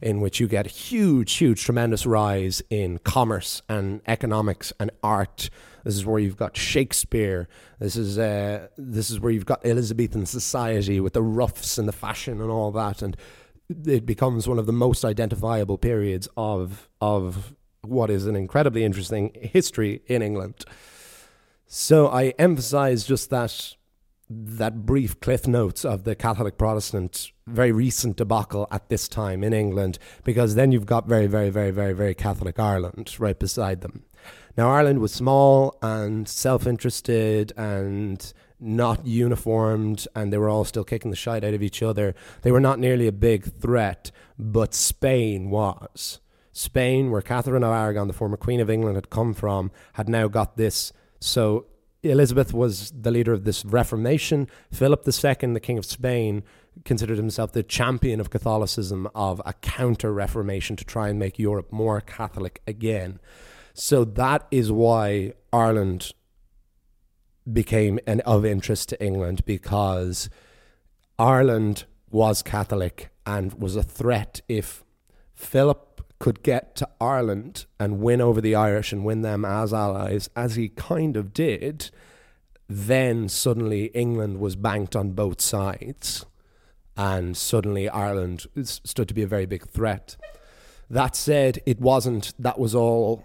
in 0.00 0.22
which 0.22 0.40
you 0.40 0.48
get 0.48 0.66
huge, 0.66 1.34
huge, 1.34 1.62
tremendous 1.62 2.06
rise 2.06 2.62
in 2.70 3.00
commerce 3.00 3.60
and 3.68 4.00
economics 4.06 4.72
and 4.80 4.90
art. 5.02 5.50
This 5.84 5.94
is 5.94 6.06
where 6.06 6.18
you've 6.18 6.38
got 6.38 6.56
Shakespeare. 6.56 7.48
This 7.78 7.96
is 7.96 8.18
uh, 8.18 8.68
this 8.78 9.10
is 9.10 9.20
where 9.20 9.30
you've 9.30 9.44
got 9.44 9.64
Elizabethan 9.66 10.24
society 10.24 10.98
with 10.98 11.12
the 11.12 11.22
ruffs 11.22 11.76
and 11.76 11.86
the 11.86 11.92
fashion 11.92 12.40
and 12.40 12.50
all 12.50 12.72
that, 12.72 13.02
and 13.02 13.14
it 13.84 14.06
becomes 14.06 14.48
one 14.48 14.58
of 14.58 14.66
the 14.66 14.72
most 14.72 15.04
identifiable 15.04 15.76
periods 15.76 16.28
of 16.36 16.88
of 17.00 17.54
what 17.88 18.10
is 18.10 18.26
an 18.26 18.36
incredibly 18.36 18.84
interesting 18.84 19.32
history 19.34 20.02
in 20.06 20.22
England. 20.22 20.64
So 21.66 22.08
I 22.08 22.34
emphasize 22.38 23.04
just 23.04 23.30
that 23.30 23.74
that 24.28 24.84
brief 24.84 25.20
cliff 25.20 25.46
notes 25.46 25.84
of 25.84 26.02
the 26.04 26.16
Catholic 26.16 26.58
Protestant 26.58 27.30
very 27.46 27.70
recent 27.70 28.16
debacle 28.16 28.66
at 28.70 28.88
this 28.88 29.08
time 29.08 29.44
in 29.44 29.52
England, 29.52 29.98
because 30.24 30.54
then 30.54 30.72
you've 30.72 30.86
got 30.86 31.06
very, 31.06 31.26
very, 31.26 31.50
very, 31.50 31.70
very, 31.70 31.92
very 31.92 32.14
Catholic 32.14 32.58
Ireland 32.58 33.14
right 33.18 33.38
beside 33.38 33.82
them. 33.82 34.04
Now 34.56 34.70
Ireland 34.70 35.00
was 35.00 35.12
small 35.12 35.76
and 35.82 36.28
self 36.28 36.66
interested 36.66 37.52
and 37.56 38.32
not 38.58 39.06
uniformed 39.06 40.08
and 40.14 40.32
they 40.32 40.38
were 40.38 40.48
all 40.48 40.64
still 40.64 40.82
kicking 40.82 41.10
the 41.10 41.16
shite 41.16 41.44
out 41.44 41.54
of 41.54 41.62
each 41.62 41.82
other. 41.82 42.14
They 42.42 42.50
were 42.50 42.60
not 42.60 42.78
nearly 42.78 43.06
a 43.06 43.12
big 43.12 43.44
threat, 43.44 44.10
but 44.38 44.74
Spain 44.74 45.50
was. 45.50 46.20
Spain, 46.56 47.10
where 47.10 47.20
Catherine 47.20 47.62
of 47.62 47.70
Aragon, 47.70 48.08
the 48.08 48.14
former 48.14 48.38
Queen 48.38 48.60
of 48.60 48.70
England, 48.70 48.96
had 48.96 49.10
come 49.10 49.34
from, 49.34 49.70
had 49.92 50.08
now 50.08 50.26
got 50.26 50.56
this. 50.56 50.90
So 51.20 51.66
Elizabeth 52.02 52.54
was 52.54 52.90
the 52.92 53.10
leader 53.10 53.34
of 53.34 53.44
this 53.44 53.62
Reformation. 53.62 54.48
Philip 54.72 55.06
II, 55.06 55.52
the 55.52 55.60
King 55.60 55.76
of 55.76 55.84
Spain, 55.84 56.42
considered 56.86 57.18
himself 57.18 57.52
the 57.52 57.62
champion 57.62 58.20
of 58.20 58.30
Catholicism, 58.30 59.06
of 59.14 59.42
a 59.44 59.52
counter 59.52 60.14
Reformation 60.14 60.76
to 60.76 60.84
try 60.84 61.10
and 61.10 61.18
make 61.18 61.38
Europe 61.38 61.70
more 61.70 62.00
Catholic 62.00 62.62
again. 62.66 63.20
So 63.74 64.06
that 64.06 64.46
is 64.50 64.72
why 64.72 65.34
Ireland 65.52 66.12
became 67.52 68.00
an, 68.06 68.20
of 68.20 68.46
interest 68.46 68.88
to 68.88 69.04
England 69.04 69.44
because 69.44 70.30
Ireland 71.18 71.84
was 72.10 72.42
Catholic 72.42 73.10
and 73.26 73.52
was 73.52 73.76
a 73.76 73.82
threat 73.82 74.40
if 74.48 74.84
Philip 75.34 75.85
could 76.26 76.42
get 76.42 76.74
to 76.74 76.88
Ireland 77.00 77.66
and 77.78 78.00
win 78.00 78.20
over 78.20 78.40
the 78.40 78.56
Irish 78.56 78.92
and 78.92 79.04
win 79.04 79.22
them 79.22 79.44
as 79.44 79.72
allies, 79.72 80.28
as 80.34 80.56
he 80.56 80.68
kind 80.68 81.16
of 81.16 81.32
did, 81.32 81.92
then 82.66 83.28
suddenly 83.28 83.92
England 83.94 84.40
was 84.40 84.56
banked 84.56 84.96
on 84.96 85.12
both 85.12 85.40
sides. 85.40 86.26
And 86.96 87.36
suddenly 87.36 87.88
Ireland 87.88 88.46
stood 88.64 89.06
to 89.06 89.14
be 89.14 89.22
a 89.22 89.28
very 89.28 89.46
big 89.46 89.68
threat. 89.68 90.16
That 90.90 91.14
said, 91.14 91.60
it 91.64 91.80
wasn't, 91.80 92.34
that 92.40 92.58
was 92.58 92.74
all 92.74 93.22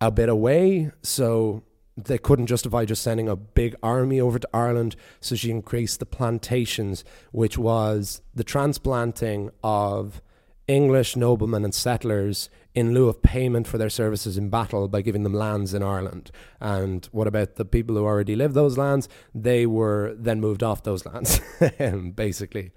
a 0.00 0.12
bit 0.12 0.28
away. 0.28 0.92
So 1.02 1.64
they 1.96 2.18
couldn't 2.18 2.46
justify 2.46 2.84
just 2.84 3.02
sending 3.02 3.28
a 3.28 3.34
big 3.34 3.74
army 3.82 4.20
over 4.20 4.38
to 4.38 4.48
Ireland, 4.54 4.94
so 5.20 5.34
she 5.34 5.50
increased 5.50 5.98
the 5.98 6.06
plantations, 6.06 7.02
which 7.32 7.58
was 7.58 8.22
the 8.32 8.44
transplanting 8.44 9.50
of 9.64 10.22
English 10.68 11.16
noblemen 11.16 11.64
and 11.64 11.74
settlers 11.74 12.50
in 12.74 12.92
lieu 12.92 13.08
of 13.08 13.22
payment 13.22 13.66
for 13.66 13.78
their 13.78 13.90
services 13.90 14.36
in 14.38 14.50
battle 14.50 14.86
by 14.86 15.00
giving 15.00 15.24
them 15.24 15.32
lands 15.32 15.74
in 15.74 15.82
Ireland. 15.82 16.30
And 16.60 17.08
what 17.10 17.26
about 17.26 17.56
the 17.56 17.64
people 17.64 17.96
who 17.96 18.04
already 18.04 18.36
lived 18.36 18.54
those 18.54 18.78
lands? 18.78 19.08
They 19.34 19.66
were 19.66 20.14
then 20.16 20.40
moved 20.40 20.62
off 20.62 20.82
those 20.82 21.04
lands, 21.06 21.40
basically. 22.14 22.70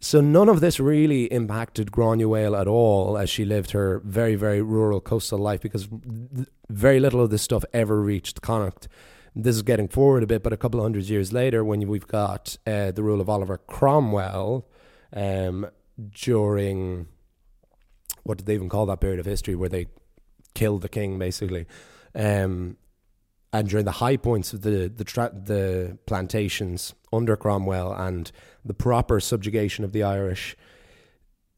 So 0.00 0.20
none 0.20 0.48
of 0.48 0.60
this 0.60 0.80
really 0.80 1.26
impacted 1.26 1.92
Granuaile 1.92 2.60
at 2.60 2.66
all 2.66 3.16
as 3.16 3.30
she 3.30 3.44
lived 3.44 3.70
her 3.70 4.00
very, 4.04 4.34
very 4.34 4.60
rural 4.60 5.00
coastal 5.00 5.38
life 5.38 5.60
because 5.60 5.88
very 6.68 6.98
little 6.98 7.20
of 7.20 7.30
this 7.30 7.42
stuff 7.42 7.64
ever 7.72 8.02
reached 8.02 8.42
Connacht. 8.42 8.88
This 9.36 9.54
is 9.54 9.62
getting 9.62 9.86
forward 9.86 10.24
a 10.24 10.26
bit, 10.26 10.42
but 10.42 10.52
a 10.52 10.56
couple 10.56 10.80
of 10.80 10.84
hundred 10.84 11.04
years 11.04 11.32
later, 11.32 11.64
when 11.64 11.86
we've 11.86 12.06
got 12.06 12.58
uh, 12.66 12.90
the 12.90 13.02
rule 13.02 13.20
of 13.20 13.28
Oliver 13.28 13.58
Cromwell 13.58 14.66
um, 15.12 15.68
during 16.10 17.06
what 18.24 18.38
did 18.38 18.46
they 18.46 18.54
even 18.54 18.68
call 18.68 18.86
that 18.86 19.00
period 19.00 19.20
of 19.20 19.26
history 19.26 19.54
where 19.54 19.68
they 19.68 19.86
killed 20.54 20.82
the 20.82 20.88
king, 20.88 21.18
basically. 21.18 21.66
Um, 22.14 22.76
and 23.52 23.68
during 23.68 23.84
the 23.84 23.92
high 23.92 24.16
points 24.16 24.52
of 24.52 24.62
the 24.62 24.90
the, 24.94 25.04
tra- 25.04 25.32
the 25.32 25.98
plantations 26.06 26.94
under 27.12 27.36
Cromwell 27.36 27.92
and 27.92 28.30
the 28.64 28.74
proper 28.74 29.20
subjugation 29.20 29.84
of 29.84 29.92
the 29.92 30.02
Irish, 30.02 30.56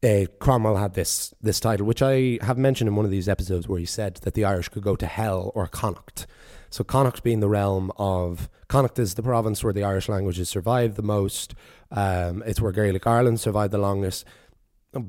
uh, 0.03 0.25
Cromwell 0.39 0.75
had 0.75 0.93
this 0.93 1.33
this 1.41 1.59
title, 1.59 1.85
which 1.85 2.01
I 2.01 2.39
have 2.41 2.57
mentioned 2.57 2.89
in 2.89 2.95
one 2.95 3.05
of 3.05 3.11
these 3.11 3.29
episodes, 3.29 3.67
where 3.67 3.79
he 3.79 3.85
said 3.85 4.15
that 4.23 4.33
the 4.33 4.43
Irish 4.43 4.69
could 4.69 4.83
go 4.83 4.95
to 4.95 5.05
hell 5.05 5.51
or 5.55 5.67
Connacht. 5.67 6.27
So 6.69 6.83
Connacht 6.83 7.23
being 7.23 7.39
the 7.39 7.49
realm 7.49 7.91
of 7.97 8.49
Connacht 8.67 8.99
is 8.99 9.15
the 9.15 9.23
province 9.23 9.63
where 9.63 9.73
the 9.73 9.83
Irish 9.83 10.09
languages 10.09 10.49
survived 10.49 10.95
the 10.95 11.03
most. 11.03 11.53
Um, 11.91 12.43
it's 12.45 12.61
where 12.61 12.71
Gaelic 12.71 13.05
Ireland 13.07 13.39
survived 13.39 13.71
the 13.71 13.77
longest, 13.77 14.25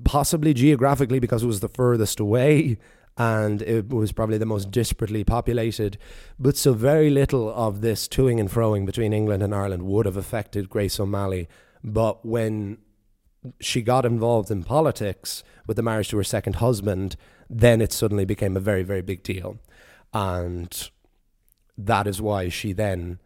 possibly 0.05 0.55
geographically 0.55 1.19
because 1.19 1.43
it 1.43 1.47
was 1.47 1.61
the 1.61 1.69
furthest 1.69 2.21
away 2.21 2.79
and 3.19 3.63
it 3.63 3.89
was 3.89 4.13
probably 4.13 4.39
the 4.39 4.47
most 4.47 4.71
disparately 4.71 5.27
populated. 5.27 5.97
But 6.39 6.57
so 6.57 6.75
very 6.75 7.09
little 7.09 7.53
of 7.55 7.81
this 7.81 8.09
toing 8.09 8.39
and 8.39 8.51
froing 8.51 8.85
between 8.85 9.13
England 9.13 9.43
and 9.43 9.55
Ireland 9.55 9.85
would 9.85 10.07
have 10.07 10.17
affected 10.17 10.69
Grace 10.69 11.01
O'Malley. 11.01 11.49
But 11.83 12.27
when 12.27 12.79
she 13.61 13.81
got 13.81 14.05
involved 14.05 14.51
in 14.51 14.65
politics 14.65 15.43
with 15.67 15.77
the 15.77 15.83
marriage 15.83 16.09
to 16.09 16.17
her 16.19 16.25
second 16.25 16.57
husband, 16.57 17.17
then 17.49 17.81
it 17.81 17.93
suddenly 17.93 18.25
became 18.25 18.57
a 18.57 18.61
very, 18.61 18.83
very 18.83 19.03
big 19.03 19.23
deal. 19.23 19.59
And 20.13 20.91
that 21.79 22.07
is 22.07 22.21
why 22.21 22.49
she 22.49 22.73
then 22.73 23.19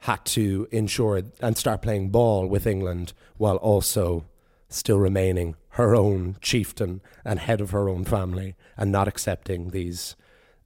had 0.00 0.24
to 0.24 0.66
ensure 0.72 1.22
and 1.40 1.56
start 1.56 1.82
playing 1.82 2.10
ball 2.10 2.46
with 2.46 2.66
England 2.66 3.12
while 3.36 3.56
also 3.56 4.24
still 4.68 4.98
remaining 4.98 5.54
her 5.70 5.94
own 5.94 6.36
chieftain 6.40 7.00
and 7.24 7.38
head 7.38 7.60
of 7.60 7.70
her 7.70 7.88
own 7.88 8.04
family, 8.04 8.54
and 8.76 8.90
not 8.90 9.08
accepting 9.08 9.70
these 9.70 10.16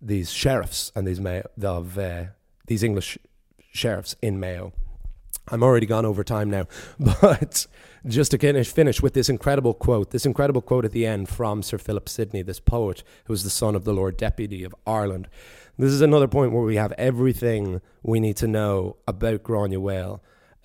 these 0.00 0.30
sheriffs 0.30 0.92
and 0.94 1.06
these 1.06 1.20
Mayo, 1.20 1.48
of 1.62 1.98
uh, 1.98 2.24
these 2.66 2.82
English 2.82 3.18
sheriffs 3.72 4.14
in 4.20 4.38
Mayo. 4.38 4.72
I'm 5.48 5.62
already 5.62 5.86
gone 5.86 6.04
over 6.04 6.24
time 6.24 6.50
now, 6.50 6.66
but 6.98 7.66
just 8.06 8.32
to 8.32 8.38
finish, 8.38 8.70
finish 8.70 9.00
with 9.00 9.14
this 9.14 9.28
incredible 9.28 9.74
quote, 9.74 10.10
this 10.10 10.26
incredible 10.26 10.60
quote 10.60 10.84
at 10.84 10.92
the 10.92 11.06
end 11.06 11.28
from 11.28 11.62
Sir 11.62 11.78
Philip 11.78 12.08
Sidney, 12.08 12.42
this 12.42 12.60
poet 12.60 13.02
who 13.24 13.32
was 13.32 13.44
the 13.44 13.50
son 13.50 13.74
of 13.74 13.84
the 13.84 13.92
Lord 13.92 14.16
Deputy 14.16 14.64
of 14.64 14.74
Ireland. 14.86 15.28
This 15.78 15.92
is 15.92 16.00
another 16.00 16.28
point 16.28 16.52
where 16.52 16.62
we 16.62 16.76
have 16.76 16.92
everything 16.92 17.80
we 18.02 18.20
need 18.20 18.36
to 18.38 18.46
know 18.46 18.96
about 19.06 19.42
Granuaile. 19.42 20.20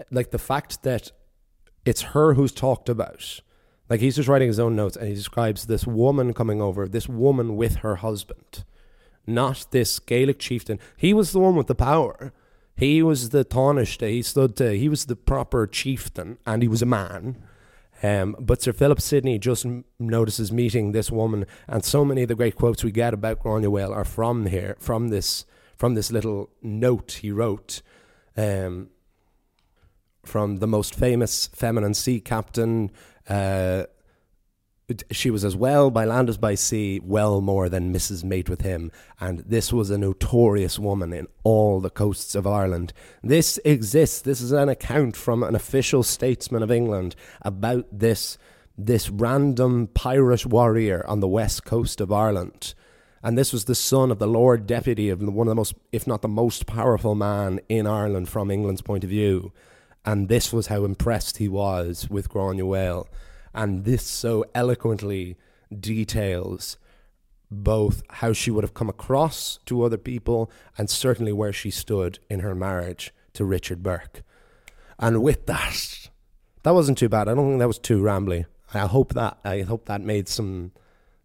Like 0.10 0.32
the 0.32 0.39
fact 0.39 0.84
that 0.84 1.12
it's 1.86 2.02
her 2.02 2.36
who's 2.36 2.52
talked 2.52 2.89
about 2.89 3.41
like 3.91 4.00
he's 4.00 4.15
just 4.15 4.30
writing 4.30 4.47
his 4.47 4.58
own 4.58 4.74
notes 4.74 4.95
and 4.95 5.10
he 5.10 5.13
describes 5.13 5.65
this 5.65 5.86
woman 5.86 6.34
coming 6.34 6.62
over, 6.62 6.88
this 6.88 7.10
woman 7.10 7.58
with 7.58 7.76
her 7.80 7.97
husband, 7.97 8.63
not 9.28 9.65
this 9.71 10.00
Gaelic 10.00 10.39
chieftain. 10.39 10.80
He 10.95 11.13
was 11.13 11.34
the 11.34 11.39
one 11.39 11.58
with 11.58 11.67
the 11.67 11.76
power. 11.76 12.31
He 12.73 13.04
was 13.04 13.31
the 13.31 13.44
Taoiseach. 13.44 14.10
He 14.10 14.21
stood 14.21 14.56
to, 14.56 14.77
he 14.77 14.88
was 14.88 15.08
the 15.08 15.17
proper 15.17 15.67
chieftain 15.67 16.38
and 16.46 16.62
he 16.62 16.69
was 16.69 16.81
a 16.81 16.86
man. 16.86 17.36
Um, 18.04 18.35
but 18.39 18.62
Sir 18.62 18.73
Philip 18.73 18.99
Sidney 18.99 19.37
just 19.37 19.65
m- 19.65 19.85
notices 19.99 20.52
meeting 20.52 20.91
this 20.91 21.12
woman, 21.12 21.45
and 21.67 21.85
so 21.85 22.04
many 22.04 22.23
of 22.23 22.27
the 22.29 22.35
great 22.35 22.56
quotes 22.56 22.83
we 22.83 22.91
get 22.91 23.13
about 23.13 23.43
Granuaile 23.43 23.95
are 23.95 24.06
from 24.06 24.47
here, 24.47 24.75
from 24.79 25.10
this, 25.10 25.45
from 25.77 25.93
this 25.93 26.12
little 26.12 26.49
note 26.62 27.19
he 27.21 27.31
wrote. 27.31 27.81
Um, 28.35 28.89
from 30.23 30.58
the 30.58 30.67
most 30.67 30.95
famous 30.95 31.47
feminine 31.47 31.93
sea 31.93 32.19
captain 32.19 32.91
uh, 33.27 33.85
she 35.12 35.29
was 35.29 35.44
as 35.46 35.56
well 35.56 35.89
by 35.89 36.06
land 36.06 36.29
as 36.29 36.37
by 36.37 36.56
sea, 36.56 37.00
well 37.04 37.42
more 37.42 37.69
than 37.69 37.94
Mrs. 37.94 38.23
Mate 38.23 38.50
with 38.50 38.62
him, 38.62 38.92
and 39.19 39.39
this 39.39 39.71
was 39.71 39.89
a 39.89 39.98
notorious 39.98 40.77
woman 40.79 41.13
in 41.13 41.27
all 41.44 41.79
the 41.79 41.89
coasts 41.89 42.35
of 42.35 42.48
Ireland. 42.48 42.94
This 43.23 43.60
exists. 43.65 44.21
This 44.21 44.42
is 44.42 44.52
an 44.52 44.69
account 44.69 45.15
from 45.15 45.44
an 45.44 45.56
official 45.56 46.04
statesman 46.04 46.63
of 46.63 46.71
England 46.71 47.15
about 47.42 47.85
this 47.92 48.37
this 48.77 49.10
random 49.10 49.87
pirate 49.87 50.46
warrior 50.46 51.06
on 51.08 51.19
the 51.19 51.27
west 51.27 51.65
coast 51.65 52.02
of 52.02 52.12
Ireland. 52.12 52.73
And 53.23 53.37
this 53.37 53.54
was 53.54 53.65
the 53.65 53.75
son 53.75 54.12
of 54.12 54.19
the 54.19 54.27
Lord 54.27 54.65
Deputy 54.65 55.10
of 55.10 55.21
one 55.21 55.48
of 55.48 55.52
the 55.52 55.56
most, 55.56 55.75
if 55.92 56.08
not 56.08 56.21
the 56.21 56.27
most 56.27 56.65
powerful 56.65 57.13
man 57.13 57.60
in 57.69 57.85
Ireland 57.85 58.29
from 58.29 58.50
England's 58.50 58.81
point 58.81 59.04
of 59.04 59.10
view. 59.10 59.52
And 60.04 60.27
this 60.27 60.52
was 60.52 60.67
how 60.67 60.83
impressed 60.83 61.37
he 61.37 61.48
was 61.48 62.10
with 62.10 62.29
Granuaile. 62.29 63.08
And 63.54 63.85
this 63.85 64.04
so 64.04 64.45
eloquently 64.56 65.37
details 65.77 66.77
both 67.49 68.02
how 68.10 68.31
she 68.31 68.49
would 68.49 68.63
have 68.63 68.73
come 68.73 68.89
across 68.89 69.60
to 69.65 69.83
other 69.83 69.97
people 69.97 70.49
and 70.77 70.89
certainly 70.89 71.33
where 71.33 71.52
she 71.52 71.69
stood 71.69 72.19
in 72.29 72.39
her 72.39 72.56
marriage 72.56 73.13
to 73.33 73.43
Richard 73.43 73.83
Burke. 73.83 74.23
And 74.97 75.21
with 75.21 75.47
that, 75.47 76.10
that 76.63 76.73
wasn't 76.73 76.97
too 76.97 77.10
bad. 77.10 77.27
I 77.27 77.33
don't 77.33 77.49
think 77.49 77.60
that 77.60 77.67
was 77.67 77.79
too 77.79 78.02
rambly. 78.02 78.45
I 78.73 78.87
hope 78.87 79.13
that 79.13 79.37
I 79.43 79.62
hope 79.62 79.85
that 79.87 80.02
made 80.02 80.29
some 80.29 80.71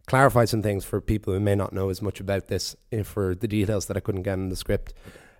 clarify 0.05 0.45
some 0.45 0.61
things 0.61 0.83
for 0.83 0.99
people 0.99 1.33
who 1.33 1.39
may 1.39 1.55
not 1.55 1.73
know 1.73 1.89
as 1.89 2.01
much 2.01 2.19
about 2.19 2.47
this 2.47 2.75
eh, 2.91 3.03
for 3.03 3.35
the 3.35 3.47
details 3.47 3.85
that 3.85 3.95
I 3.95 4.01
couldn't 4.01 4.23
get 4.23 4.33
in 4.33 4.49
the 4.49 4.55
script. 4.55 4.93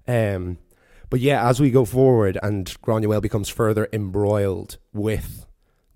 Um, 0.08 0.60
but 1.10 1.20
yeah, 1.20 1.48
as 1.50 1.60
we 1.60 1.72
go 1.72 1.84
forward 1.84 2.38
and 2.44 2.66
Granuaile 2.82 3.22
becomes 3.22 3.50
further 3.50 3.90
embroiled 3.92 4.78
with 4.94 5.47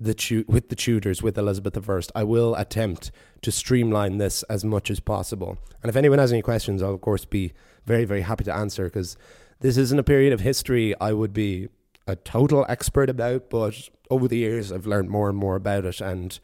the 0.01 0.13
tu- 0.13 0.45
with 0.47 0.69
the 0.69 0.75
Tudors, 0.75 1.21
with 1.21 1.37
Elizabeth 1.37 1.77
I, 1.89 2.21
I 2.21 2.23
will 2.23 2.55
attempt 2.55 3.11
to 3.41 3.51
streamline 3.51 4.17
this 4.17 4.43
as 4.43 4.65
much 4.65 4.89
as 4.89 4.99
possible. 4.99 5.57
And 5.81 5.89
if 5.89 5.95
anyone 5.95 6.19
has 6.19 6.31
any 6.31 6.41
questions, 6.41 6.81
I'll 6.81 6.95
of 6.95 7.01
course 7.01 7.25
be 7.25 7.53
very, 7.85 8.05
very 8.05 8.21
happy 8.21 8.43
to 8.45 8.53
answer 8.53 8.85
because 8.85 9.15
this 9.59 9.77
isn't 9.77 9.99
a 9.99 10.03
period 10.03 10.33
of 10.33 10.39
history 10.39 10.95
I 10.99 11.13
would 11.13 11.33
be 11.33 11.69
a 12.07 12.15
total 12.15 12.65
expert 12.67 13.09
about, 13.09 13.49
but 13.49 13.89
over 14.09 14.27
the 14.27 14.37
years 14.37 14.71
I've 14.71 14.87
learned 14.87 15.09
more 15.09 15.29
and 15.29 15.37
more 15.37 15.55
about 15.55 15.85
it 15.85 16.01
and 16.01 16.39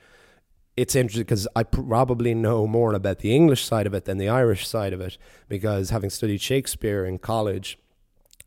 it's 0.76 0.95
interesting 0.95 1.24
because 1.24 1.47
I 1.55 1.64
probably 1.64 2.36
know 2.36 2.68
more 2.68 2.93
about 2.93 3.20
the 3.20 3.36
English 3.36 3.66
side 3.66 3.88
of 3.88 3.95
it 3.95 4.05
than 4.05 4.20
the 4.20 4.30
Irish 4.30 4.68
side 4.68 4.93
of 4.93 5.01
it 5.01 5.18
because 5.49 5.89
having 5.89 6.12
studied 6.12 6.39
Shakespeare 6.39 7.03
in 7.03 7.18
college, 7.18 7.80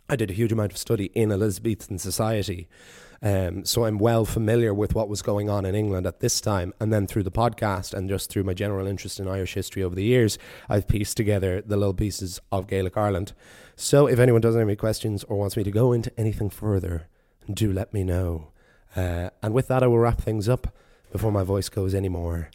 I 0.09 0.15
did 0.15 0.31
a 0.31 0.35
huge 0.35 0.53
amount 0.53 0.71
of 0.71 0.79
study 0.79 1.07
in 1.07 1.33
Elizabethan 1.33 1.99
society. 1.99 2.69
Um, 3.23 3.66
so 3.66 3.85
I'm 3.85 3.99
well 3.99 4.25
familiar 4.25 4.73
with 4.73 4.95
what 4.95 5.09
was 5.09 5.21
going 5.21 5.51
on 5.51 5.66
in 5.66 5.75
England 5.75 6.07
at 6.07 6.21
this 6.21 6.41
time. 6.41 6.73
And 6.81 6.93
then 6.93 7.07
through 7.07 7.25
the 7.25 7.31
podcast 7.31 7.93
and 7.93 8.09
just 8.09 8.31
through 8.31 8.45
my 8.45 8.55
general 8.55 8.87
interest 8.87 9.21
in 9.21 9.29
Irish 9.29 9.55
history 9.55 9.83
over 9.83 9.95
the 9.95 10.05
years, 10.05 10.39
I've 10.68 10.89
pieced 10.89 11.16
together 11.16 11.61
the 11.61 11.77
little 11.77 11.95
pieces 11.95 12.41
of 12.51 12.66
Gaelic 12.66 12.97
Ireland. 12.97 13.33
So 13.77 14.07
if 14.07 14.18
anyone 14.18 14.41
does 14.41 14.55
have 14.55 14.62
any 14.62 14.77
questions 14.77 15.25
or 15.25 15.37
wants 15.39 15.57
me 15.57 15.64
to 15.64 15.71
go 15.71 15.93
into 15.93 16.12
anything 16.18 16.51
further, 16.51 17.09
do 17.53 17.73
let 17.73 17.93
me 17.93 18.05
know. 18.05 18.49
Uh, 18.97 19.31
and 19.43 19.53
with 19.53 19.68
that, 19.68 19.83
I 19.83 19.87
will 19.87 19.99
wrap 19.99 20.21
things 20.21 20.49
up 20.49 20.75
before 21.12 21.33
my 21.33 21.43
voice 21.43 21.68
goes 21.68 21.95
anymore. 21.95 22.51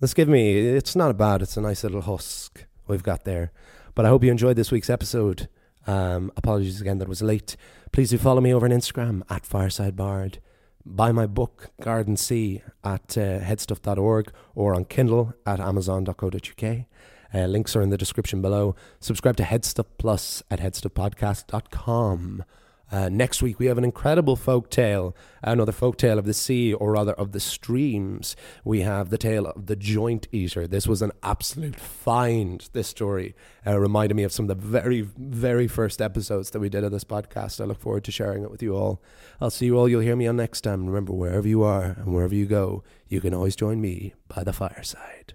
Let's 0.00 0.14
give 0.14 0.28
me, 0.28 0.58
it's 0.58 0.96
not 0.96 1.16
bad, 1.16 1.42
it's 1.42 1.56
a 1.56 1.60
nice 1.60 1.82
little 1.82 2.00
husk 2.02 2.64
we've 2.86 3.02
got 3.02 3.24
there. 3.24 3.52
But 3.94 4.06
I 4.06 4.08
hope 4.08 4.24
you 4.24 4.30
enjoyed 4.30 4.56
this 4.56 4.70
week's 4.70 4.90
episode. 4.90 5.48
Um, 5.86 6.32
apologies 6.36 6.80
again 6.80 6.98
that 6.98 7.08
was 7.08 7.22
late. 7.22 7.56
Please 7.92 8.10
do 8.10 8.18
follow 8.18 8.40
me 8.40 8.54
over 8.54 8.66
on 8.66 8.72
Instagram 8.72 9.22
at 9.30 9.46
Fireside 9.46 9.96
Bard. 9.96 10.38
Buy 10.84 11.12
my 11.12 11.26
book, 11.26 11.70
Gardensea, 11.82 12.62
at 12.82 13.16
uh, 13.18 13.40
headstuff.org 13.40 14.32
or 14.54 14.74
on 14.74 14.84
Kindle 14.86 15.34
at 15.44 15.60
amazon.co.uk. 15.60 16.86
Uh, 17.32 17.46
links 17.46 17.76
are 17.76 17.82
in 17.82 17.90
the 17.90 17.98
description 17.98 18.42
below. 18.42 18.74
Subscribe 18.98 19.36
to 19.36 19.42
Headstuff 19.44 19.86
Plus 19.98 20.42
at 20.50 20.58
headstuffpodcast.com. 20.60 22.44
Uh, 22.92 23.08
next 23.08 23.40
week, 23.40 23.58
we 23.58 23.66
have 23.66 23.78
an 23.78 23.84
incredible 23.84 24.34
folk 24.34 24.68
tale, 24.68 25.14
another 25.42 25.72
folk 25.72 25.96
tale 25.96 26.18
of 26.18 26.24
the 26.24 26.34
sea, 26.34 26.74
or 26.74 26.92
rather 26.92 27.12
of 27.12 27.32
the 27.32 27.40
streams. 27.40 28.34
We 28.64 28.80
have 28.80 29.10
the 29.10 29.18
tale 29.18 29.46
of 29.46 29.66
the 29.66 29.76
joint 29.76 30.26
eater. 30.32 30.66
This 30.66 30.88
was 30.88 31.00
an 31.00 31.12
absolute 31.22 31.78
find, 31.78 32.68
this 32.72 32.88
story. 32.88 33.34
Uh, 33.66 33.78
reminded 33.78 34.14
me 34.14 34.24
of 34.24 34.32
some 34.32 34.48
of 34.48 34.48
the 34.48 34.66
very, 34.66 35.02
very 35.02 35.68
first 35.68 36.02
episodes 36.02 36.50
that 36.50 36.60
we 36.60 36.68
did 36.68 36.82
of 36.82 36.90
this 36.90 37.04
podcast. 37.04 37.60
I 37.60 37.64
look 37.64 37.78
forward 37.78 38.04
to 38.04 38.12
sharing 38.12 38.42
it 38.42 38.50
with 38.50 38.62
you 38.62 38.74
all. 38.74 39.00
I'll 39.40 39.50
see 39.50 39.66
you 39.66 39.78
all. 39.78 39.88
You'll 39.88 40.00
hear 40.00 40.16
me 40.16 40.26
on 40.26 40.36
next 40.36 40.62
time. 40.62 40.86
Remember, 40.86 41.12
wherever 41.12 41.46
you 41.46 41.62
are 41.62 41.84
and 41.84 42.12
wherever 42.12 42.34
you 42.34 42.46
go, 42.46 42.82
you 43.08 43.20
can 43.20 43.34
always 43.34 43.54
join 43.54 43.80
me 43.80 44.14
by 44.28 44.42
the 44.42 44.52
fireside. 44.52 45.34